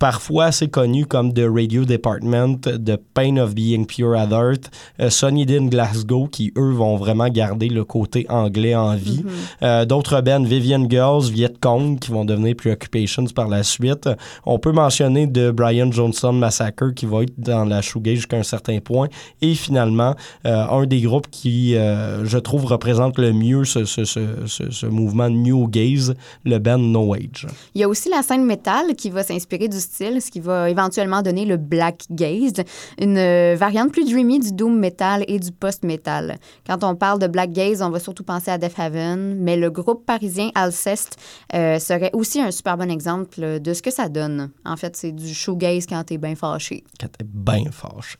parfois 0.03 0.47
assez 0.47 0.67
connus 0.67 1.07
comme 1.07 1.33
The 1.33 1.45
Radio 1.49 1.85
Department, 1.85 2.63
The 2.63 2.97
Pain 3.15 3.37
of 3.37 3.55
Being 3.55 3.87
Pure 3.87 4.17
at 4.17 4.31
Heart, 4.33 4.69
euh, 4.99 5.69
Glasgow, 5.69 6.27
qui 6.27 6.53
eux 6.59 6.73
vont 6.73 6.97
vraiment 6.97 7.29
garder 7.29 7.69
le 7.69 7.85
côté 7.85 8.27
anglais 8.29 8.75
en 8.75 8.97
vie. 8.97 9.23
Euh, 9.63 9.85
D'autres 9.85 10.21
bands, 10.21 10.43
Vivian 10.43 10.89
Girls, 10.91 11.31
Viet 11.31 11.55
Cong, 11.61 12.01
qui 12.01 12.11
vont 12.11 12.25
devenir 12.25 12.57
Preoccupations 12.57 13.27
par 13.27 13.47
la 13.47 13.63
suite. 13.63 14.09
On 14.45 14.59
peut 14.59 14.73
mentionner 14.73 15.29
de 15.29 15.53
Brian 15.53 15.93
Johnson 15.93 16.33
Massacre, 16.33 16.93
qui 16.97 17.07
va 17.07 17.23
être 17.23 17.39
dans 17.39 17.65
la 17.65 17.81
shoegaze 17.81 18.17
jusqu'à 18.17 18.39
un 18.39 18.43
certain 18.43 18.81
point. 18.81 19.07
Et 19.41 19.55
finalement, 19.55 20.17
euh, 20.47 20.67
un 20.67 20.85
des 20.85 21.01
groupes 21.03 21.29
qui, 21.31 21.77
euh, 21.77 22.25
je 22.25 22.39
trouve, 22.39 22.65
représente 22.65 23.19
le 23.19 23.33
mieux 23.33 23.65
ce, 23.65 23.85
ce, 23.85 24.05
ce, 24.05 24.21
ce, 24.47 24.69
ce 24.69 24.87
mouvement 24.87 25.31
New 25.31 25.69
Gaze, 25.69 26.17
le 26.45 26.59
band 26.59 26.79
No 26.79 27.15
Age. 27.15 27.47
Il 27.77 27.81
y 27.81 27.85
a 27.85 27.89
aussi 27.89 28.09
la 28.09 28.23
scène 28.23 28.45
métal 28.45 28.97
qui 28.97 29.09
va 29.09 29.23
s'inspirer 29.23 29.69
du 29.69 29.79
style, 29.79 29.92
ce 29.93 30.31
qui 30.31 30.41
va 30.41 30.71
éventuellement 30.71 31.23
donner 31.23 31.45
le 31.45 31.57
black 31.57 32.05
gaze, 32.11 32.55
une 33.01 33.19
euh, 33.19 33.55
variante 33.59 33.93
plus 33.93 34.05
dreamy 34.05 34.41
du 34.41 34.53
doom 34.53 34.79
metal 34.79 35.25
et 35.29 35.39
du 35.39 35.53
post-metal. 35.53 36.39
Quand 36.67 36.83
on 36.85 36.95
parle 36.97 37.19
de 37.19 37.27
black 37.27 37.53
gaze, 37.53 37.83
on 37.83 37.91
va 37.91 38.01
surtout 38.01 38.25
penser 38.25 38.51
à 38.51 38.59
Death 38.59 38.79
Heaven, 38.79 39.37
mais 39.39 39.57
le 39.57 39.71
groupe 39.71 40.07
parisien 40.07 40.51
Alceste 40.55 41.17
euh, 41.55 41.79
serait 41.79 42.11
aussi 42.13 42.41
un 42.41 42.51
super 42.51 42.77
bon 42.77 42.91
exemple 42.91 43.61
de 43.61 43.75
ce 43.75 43.83
que 43.83 43.91
ça 43.91 44.09
donne. 44.09 44.51
En 44.65 44.77
fait, 44.77 44.97
c'est 44.97 45.13
du 45.13 45.33
shoegaze 45.35 45.87
quand 45.87 46.03
t'es 46.05 46.19
bien 46.19 46.35
fâché, 46.35 46.85
Quand 47.01 47.09
t'es 47.09 47.25
bien 47.25 47.71
fâché. 47.71 48.17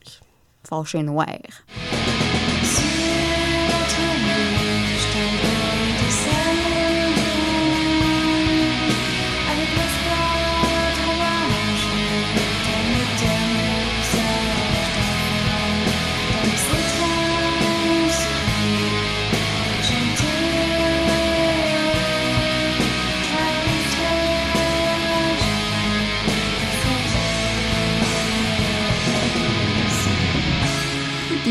fâché 0.63 1.03
noir. 1.03 1.27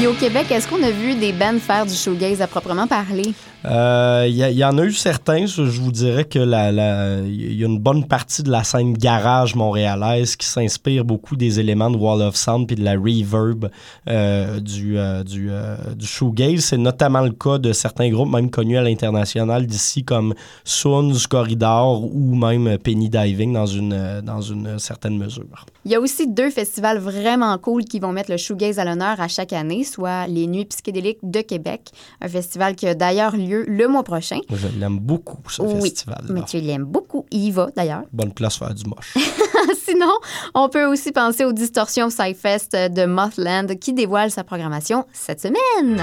Puis 0.02 0.08
au 0.08 0.14
Québec, 0.14 0.50
est-ce 0.50 0.66
qu'on 0.66 0.82
a 0.82 0.90
vu 0.90 1.14
des 1.14 1.32
bands 1.32 1.60
faire 1.60 1.86
du 1.86 1.94
shoegaze 1.94 2.42
à 2.42 2.48
proprement 2.48 2.88
parler? 2.88 3.32
Euh, 3.64 4.26
Il 4.28 4.34
y, 4.34 4.40
il 4.40 4.58
y 4.58 4.64
en 4.64 4.76
a 4.76 4.82
eu 4.84 4.92
certains. 4.92 5.46
Je 5.46 5.62
vous 5.62 5.92
dirais 5.92 6.24
que 6.24 6.40
la- 6.40 6.72
la- 6.72 7.20
y 7.24 7.62
a 7.62 7.66
une 7.68 7.78
bonne 7.78 8.04
partie 8.08 8.42
de 8.42 8.50
la 8.50 8.64
scène 8.64 8.94
garage 8.94 9.54
montréalaise 9.54 10.34
qui 10.34 10.44
s'inspire 10.48 11.04
beaucoup 11.04 11.36
des 11.36 11.60
éléments 11.60 11.88
de 11.88 11.96
Wall 11.96 12.20
of 12.22 12.34
Sound 12.34 12.66
puis 12.66 12.74
de 12.74 12.82
la 12.82 12.94
reverb 12.94 13.70
euh, 14.08 14.58
du, 14.58 14.98
euh, 14.98 15.22
du, 15.22 15.48
euh, 15.52 15.76
du 15.94 16.04
shoegaze. 16.04 16.64
C'est 16.64 16.78
notamment 16.78 17.20
le 17.20 17.30
cas 17.30 17.58
de 17.58 17.72
certains 17.72 18.10
groupes, 18.10 18.32
même 18.32 18.50
connus 18.50 18.78
à 18.78 18.82
l'international 18.82 19.66
d'ici, 19.68 20.02
comme 20.02 20.34
Soons, 20.64 21.12
Corridor 21.30 22.02
ou 22.02 22.34
même 22.34 22.76
Penny 22.78 23.08
Diving 23.08 23.52
dans 23.52 23.66
une, 23.66 23.92
euh, 23.92 24.20
dans 24.20 24.40
une 24.40 24.80
certaine 24.80 25.16
mesure. 25.16 25.64
Il 25.84 25.92
y 25.92 25.94
a 25.94 26.00
aussi 26.00 26.26
deux 26.26 26.50
festivals 26.50 26.98
vraiment 26.98 27.56
cool 27.58 27.84
qui 27.84 28.00
vont 28.00 28.10
mettre 28.10 28.32
le 28.32 28.36
shoegaze 28.36 28.80
à 28.80 28.84
l'honneur 28.84 29.20
à 29.20 29.28
chaque 29.28 29.52
année, 29.52 29.84
soit 29.92 30.26
les 30.26 30.46
Nuits 30.46 30.64
psychédéliques 30.66 31.18
de 31.22 31.40
Québec, 31.40 31.90
un 32.20 32.28
festival 32.28 32.74
qui 32.74 32.86
a 32.86 32.94
d'ailleurs 32.94 33.36
lieu 33.36 33.64
le 33.66 33.88
mois 33.88 34.02
prochain. 34.02 34.40
Je 34.50 34.68
l'aime 34.78 34.98
beaucoup, 34.98 35.38
ce 35.48 35.62
oui, 35.62 35.82
festival. 35.90 36.24
mais 36.30 36.42
tu 36.42 36.60
l'aimes 36.60 36.84
beaucoup. 36.84 37.26
Il 37.30 37.44
y 37.44 37.50
va 37.50 37.68
d'ailleurs. 37.76 38.02
Bonne 38.12 38.32
place 38.32 38.56
faire 38.56 38.74
du 38.74 38.84
moche. 38.84 39.14
Sinon, 39.84 40.12
on 40.54 40.68
peut 40.68 40.86
aussi 40.86 41.12
penser 41.12 41.44
aux 41.44 41.52
Distorsions 41.52 42.08
Psyfest 42.08 42.70
de 42.90 43.04
Mothland 43.06 43.78
qui 43.78 43.92
dévoile 43.92 44.30
sa 44.30 44.44
programmation 44.44 45.04
cette 45.12 45.40
semaine. 45.40 46.00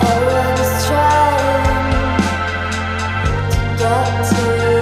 Everyone's 0.00 0.86
trying 0.86 2.18
to 3.76 3.82
get 3.82 4.68
to 4.68 4.73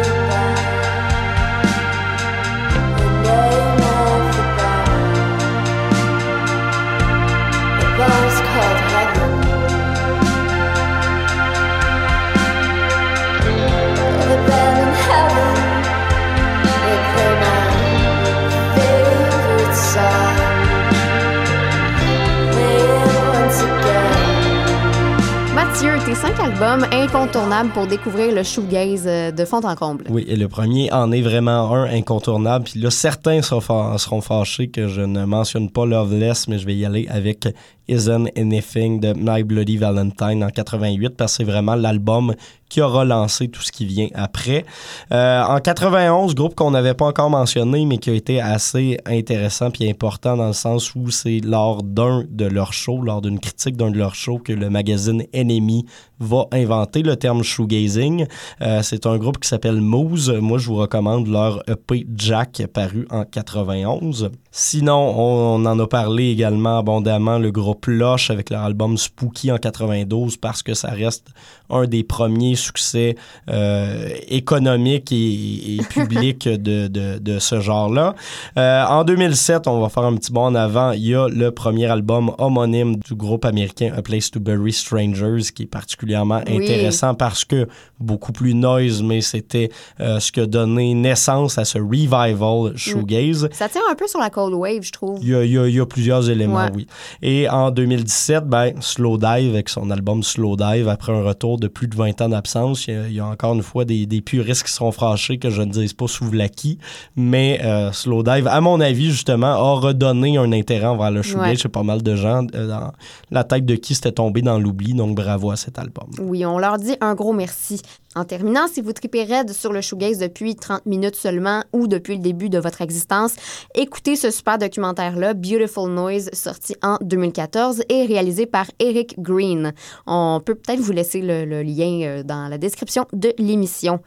Cinq 26.14 26.38
albums 26.40 26.86
incontournables 26.92 27.70
pour 27.70 27.86
découvrir 27.86 28.34
le 28.34 28.42
shoegaze 28.42 29.04
euh, 29.06 29.30
de 29.30 29.44
fond 29.46 29.60
en 29.64 29.74
comble. 29.74 30.04
Oui, 30.10 30.24
et 30.28 30.36
le 30.36 30.46
premier 30.46 30.92
en 30.92 31.10
est 31.10 31.22
vraiment 31.22 31.72
un 31.72 31.84
incontournable. 31.84 32.66
Puis 32.66 32.80
là, 32.80 32.90
certains 32.90 33.40
seront, 33.40 33.96
seront 33.96 34.20
fâchés 34.20 34.68
que 34.68 34.88
je 34.88 35.00
ne 35.00 35.24
mentionne 35.24 35.70
pas 35.70 35.86
Loveless, 35.86 36.48
mais 36.48 36.58
je 36.58 36.66
vais 36.66 36.76
y 36.76 36.84
aller 36.84 37.08
avec 37.10 37.48
Isn't 37.88 38.28
Anything 38.36 39.00
de 39.00 39.14
My 39.16 39.42
Bloody 39.42 39.78
Valentine 39.78 40.44
en 40.44 40.50
88 40.50 41.16
parce 41.16 41.32
que 41.32 41.36
c'est 41.38 41.50
vraiment 41.50 41.74
l'album 41.74 42.34
qui 42.72 42.80
a 42.80 42.86
relancé 42.86 43.48
tout 43.48 43.60
ce 43.60 43.70
qui 43.70 43.84
vient 43.84 44.08
après. 44.14 44.64
Euh, 45.12 45.42
en 45.44 45.60
91, 45.60 46.34
groupe 46.34 46.54
qu'on 46.54 46.70
n'avait 46.70 46.94
pas 46.94 47.04
encore 47.04 47.28
mentionné, 47.28 47.84
mais 47.84 47.98
qui 47.98 48.08
a 48.08 48.14
été 48.14 48.40
assez 48.40 48.96
intéressant 49.04 49.70
puis 49.70 49.90
important 49.90 50.38
dans 50.38 50.46
le 50.46 50.54
sens 50.54 50.94
où 50.94 51.10
c'est 51.10 51.40
lors 51.40 51.82
d'un 51.82 52.24
de 52.30 52.46
leurs 52.46 52.72
shows, 52.72 53.02
lors 53.02 53.20
d'une 53.20 53.40
critique 53.40 53.76
d'un 53.76 53.90
de 53.90 53.98
leurs 53.98 54.14
shows, 54.14 54.38
que 54.38 54.54
le 54.54 54.70
magazine 54.70 55.22
Enemy 55.34 55.84
va 56.22 56.46
inventer 56.52 57.02
le 57.02 57.16
terme 57.16 57.42
shoegazing. 57.42 58.26
Euh, 58.60 58.80
c'est 58.82 59.06
un 59.06 59.16
groupe 59.18 59.38
qui 59.38 59.48
s'appelle 59.48 59.80
Moose. 59.80 60.30
Moi, 60.30 60.58
je 60.58 60.66
vous 60.68 60.76
recommande 60.76 61.26
leur 61.28 61.62
EP 61.68 62.06
Jack 62.16 62.62
paru 62.72 63.06
en 63.10 63.24
91. 63.24 64.30
Sinon, 64.50 65.14
on, 65.16 65.62
on 65.62 65.66
en 65.66 65.78
a 65.78 65.86
parlé 65.86 66.30
également 66.30 66.78
abondamment, 66.78 67.38
le 67.38 67.50
groupe 67.50 67.86
Lush 67.86 68.30
avec 68.30 68.50
leur 68.50 68.62
album 68.62 68.96
Spooky 68.98 69.50
en 69.50 69.56
92 69.56 70.36
parce 70.36 70.62
que 70.62 70.74
ça 70.74 70.90
reste 70.90 71.28
un 71.70 71.86
des 71.86 72.04
premiers 72.04 72.54
succès 72.54 73.16
euh, 73.50 74.08
économiques 74.28 75.10
et, 75.10 75.76
et 75.76 75.78
publics 75.88 76.48
de, 76.48 76.88
de, 76.88 77.18
de 77.18 77.38
ce 77.38 77.60
genre-là. 77.60 78.14
Euh, 78.58 78.84
en 78.84 79.04
2007, 79.04 79.66
on 79.68 79.80
va 79.80 79.88
faire 79.88 80.04
un 80.04 80.16
petit 80.16 80.32
bond 80.32 80.46
en 80.46 80.54
avant. 80.54 80.92
Il 80.92 81.06
y 81.06 81.14
a 81.14 81.28
le 81.28 81.50
premier 81.50 81.86
album 81.86 82.32
homonyme 82.38 82.96
du 82.96 83.14
groupe 83.14 83.44
américain 83.44 83.92
A 83.96 84.02
Place 84.02 84.30
to 84.30 84.40
Bury 84.40 84.72
Strangers 84.72 85.50
qui 85.54 85.62
est 85.62 85.66
particulièrement 85.66 86.11
Oui. 86.48 86.56
intéressant 86.64 87.14
parce 87.14 87.44
que 87.44 87.66
beaucoup 88.00 88.32
plus 88.32 88.54
noise, 88.54 89.02
mais 89.02 89.20
c'était 89.20 89.70
euh, 90.00 90.18
ce 90.20 90.32
qui 90.32 90.40
a 90.40 90.46
donné 90.46 90.94
naissance 90.94 91.58
à 91.58 91.64
ce 91.64 91.78
revival 91.78 92.76
shoegaze. 92.76 93.48
Ça 93.52 93.68
tire 93.68 93.82
un 93.90 93.94
peu 93.94 94.06
sur 94.06 94.18
la 94.20 94.30
Cold 94.30 94.54
Wave, 94.54 94.82
je 94.82 94.92
trouve. 94.92 95.18
Il 95.22 95.28
y, 95.28 95.34
a, 95.34 95.44
il 95.44 95.52
y 95.52 95.58
a- 95.58 95.68
il 95.68 95.74
y 95.74 95.80
a 95.80 95.86
plusieurs 95.86 96.28
éléments, 96.28 96.64
Ouais. 96.64 96.70
oui. 96.74 96.86
Et 97.22 97.48
en 97.48 97.70
2017, 97.70 98.44
ben, 98.46 98.72
Slow 98.80 99.18
Dive, 99.18 99.52
avec 99.54 99.68
son 99.68 99.90
album 99.90 100.22
Slow 100.22 100.56
Dive, 100.56 100.88
après 100.88 101.12
un 101.12 101.22
retour 101.22 101.58
de 101.58 101.68
plus 101.68 101.86
de 101.88 101.96
20 101.96 102.20
ans 102.22 102.28
d'absence, 102.28 102.86
il 102.86 102.94
y, 102.94 102.96
a, 102.96 103.06
il 103.08 103.14
y 103.14 103.20
a 103.20 103.26
encore 103.26 103.54
une 103.54 103.62
fois 103.62 103.84
des, 103.84 104.06
des 104.06 104.20
puristes 104.20 104.64
qui 104.64 104.72
seront 104.72 104.92
fâchés 104.92 105.38
que 105.38 105.50
je 105.50 105.62
ne 105.62 105.70
dise 105.70 105.92
pas 105.92 106.08
sous 106.08 106.30
l'acquis, 106.32 106.78
mais 107.16 107.60
euh, 107.62 107.92
Slow 107.92 108.22
Dive, 108.22 108.46
à 108.48 108.60
mon 108.60 108.80
avis, 108.80 109.10
justement, 109.10 109.46
a 109.46 109.80
redonné 109.80 110.36
un 110.38 110.52
intérêt 110.52 110.86
envers 110.86 111.10
le 111.10 111.22
shoegaze 111.22 111.42
Ouais. 111.42 111.56
chez 111.56 111.68
pas 111.68 111.82
mal 111.82 112.02
de 112.02 112.16
gens, 112.16 112.46
euh, 112.54 112.66
dans 112.68 112.92
la 113.30 113.44
tête 113.44 113.64
de 113.64 113.74
qui 113.76 113.94
c'était 113.94 114.12
tombé 114.12 114.42
dans 114.42 114.58
l'oubli, 114.58 114.94
donc 114.94 115.14
bravo 115.16 115.50
à 115.50 115.56
cet 115.56 115.78
album. 115.78 116.01
Oui, 116.18 116.44
on 116.44 116.58
leur 116.58 116.78
dit 116.78 116.96
un 117.00 117.14
gros 117.14 117.32
merci. 117.32 117.80
En 118.14 118.24
terminant, 118.24 118.68
si 118.68 118.82
vous 118.82 118.92
tripez 118.92 119.24
raide 119.24 119.52
sur 119.52 119.72
le 119.72 119.80
shoegaze 119.80 120.18
depuis 120.18 120.54
30 120.54 120.84
minutes 120.84 121.16
seulement 121.16 121.62
ou 121.72 121.86
depuis 121.86 122.16
le 122.16 122.20
début 122.20 122.50
de 122.50 122.58
votre 122.58 122.82
existence, 122.82 123.34
écoutez 123.74 124.16
ce 124.16 124.30
super 124.30 124.58
documentaire-là, 124.58 125.32
Beautiful 125.34 125.90
Noise, 125.90 126.28
sorti 126.32 126.76
en 126.82 126.98
2014 127.00 127.84
et 127.88 128.04
réalisé 128.04 128.46
par 128.46 128.66
Eric 128.78 129.18
Green. 129.18 129.72
On 130.06 130.40
peut 130.44 130.54
peut-être 130.54 130.80
vous 130.80 130.92
laisser 130.92 131.22
le, 131.22 131.44
le 131.44 131.62
lien 131.62 132.02
euh, 132.02 132.22
dans 132.22 132.48
la 132.48 132.58
description 132.58 133.06
de 133.12 133.32
l'émission. 133.38 134.00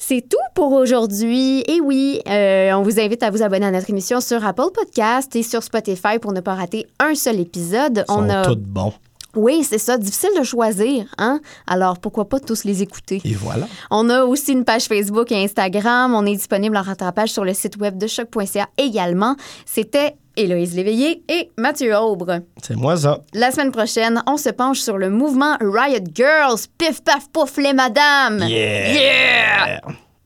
C'est 0.00 0.22
tout 0.22 0.36
pour 0.54 0.72
aujourd'hui. 0.72 1.64
Et 1.66 1.80
oui, 1.80 2.20
euh, 2.28 2.72
on 2.74 2.82
vous 2.82 3.00
invite 3.00 3.24
à 3.24 3.30
vous 3.30 3.42
abonner 3.42 3.66
à 3.66 3.72
notre 3.72 3.90
émission 3.90 4.20
sur 4.20 4.46
Apple 4.46 4.70
Podcast 4.72 5.34
et 5.34 5.42
sur 5.42 5.64
Spotify 5.64 6.20
pour 6.20 6.32
ne 6.32 6.40
pas 6.40 6.54
rater 6.54 6.86
un 7.00 7.16
seul 7.16 7.40
épisode. 7.40 8.04
Ils 8.08 8.12
sont 8.12 8.20
On 8.20 8.30
a 8.30 8.44
tous 8.44 8.54
bons. 8.54 8.92
Oui, 9.38 9.64
c'est 9.64 9.78
ça, 9.78 9.96
difficile 9.96 10.30
de 10.38 10.42
choisir, 10.42 11.06
hein? 11.16 11.40
Alors 11.66 11.98
pourquoi 11.98 12.28
pas 12.28 12.40
tous 12.40 12.64
les 12.64 12.82
écouter? 12.82 13.22
Et 13.24 13.34
voilà. 13.34 13.68
On 13.90 14.10
a 14.10 14.24
aussi 14.24 14.52
une 14.52 14.64
page 14.64 14.86
Facebook 14.86 15.30
et 15.30 15.42
Instagram. 15.42 16.12
On 16.14 16.26
est 16.26 16.34
disponible 16.34 16.76
en 16.76 16.82
rattrapage 16.82 17.30
sur 17.30 17.44
le 17.44 17.54
site 17.54 17.76
web 17.76 17.96
de 17.96 18.06
choc.ca 18.06 18.68
également. 18.76 19.36
C'était 19.64 20.16
Héloïse 20.36 20.74
Léveillé 20.74 21.22
et 21.28 21.50
Mathieu 21.56 21.96
Aubre. 21.96 22.40
C'est 22.62 22.76
moi 22.76 22.96
ça. 22.96 23.20
La 23.32 23.52
semaine 23.52 23.70
prochaine, 23.72 24.22
on 24.26 24.36
se 24.36 24.50
penche 24.50 24.80
sur 24.80 24.98
le 24.98 25.08
mouvement 25.08 25.56
Riot 25.60 26.04
Girls. 26.12 26.58
Pif 26.76 27.02
paf 27.02 27.28
pouf 27.32 27.56
les 27.58 27.72
madames. 27.72 28.44
Yeah! 28.48 28.92
Yeah! 28.92 29.80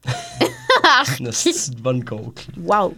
Une 1.20 1.80
bonne 1.80 2.04
coke. 2.04 2.46
Wow. 2.58 2.94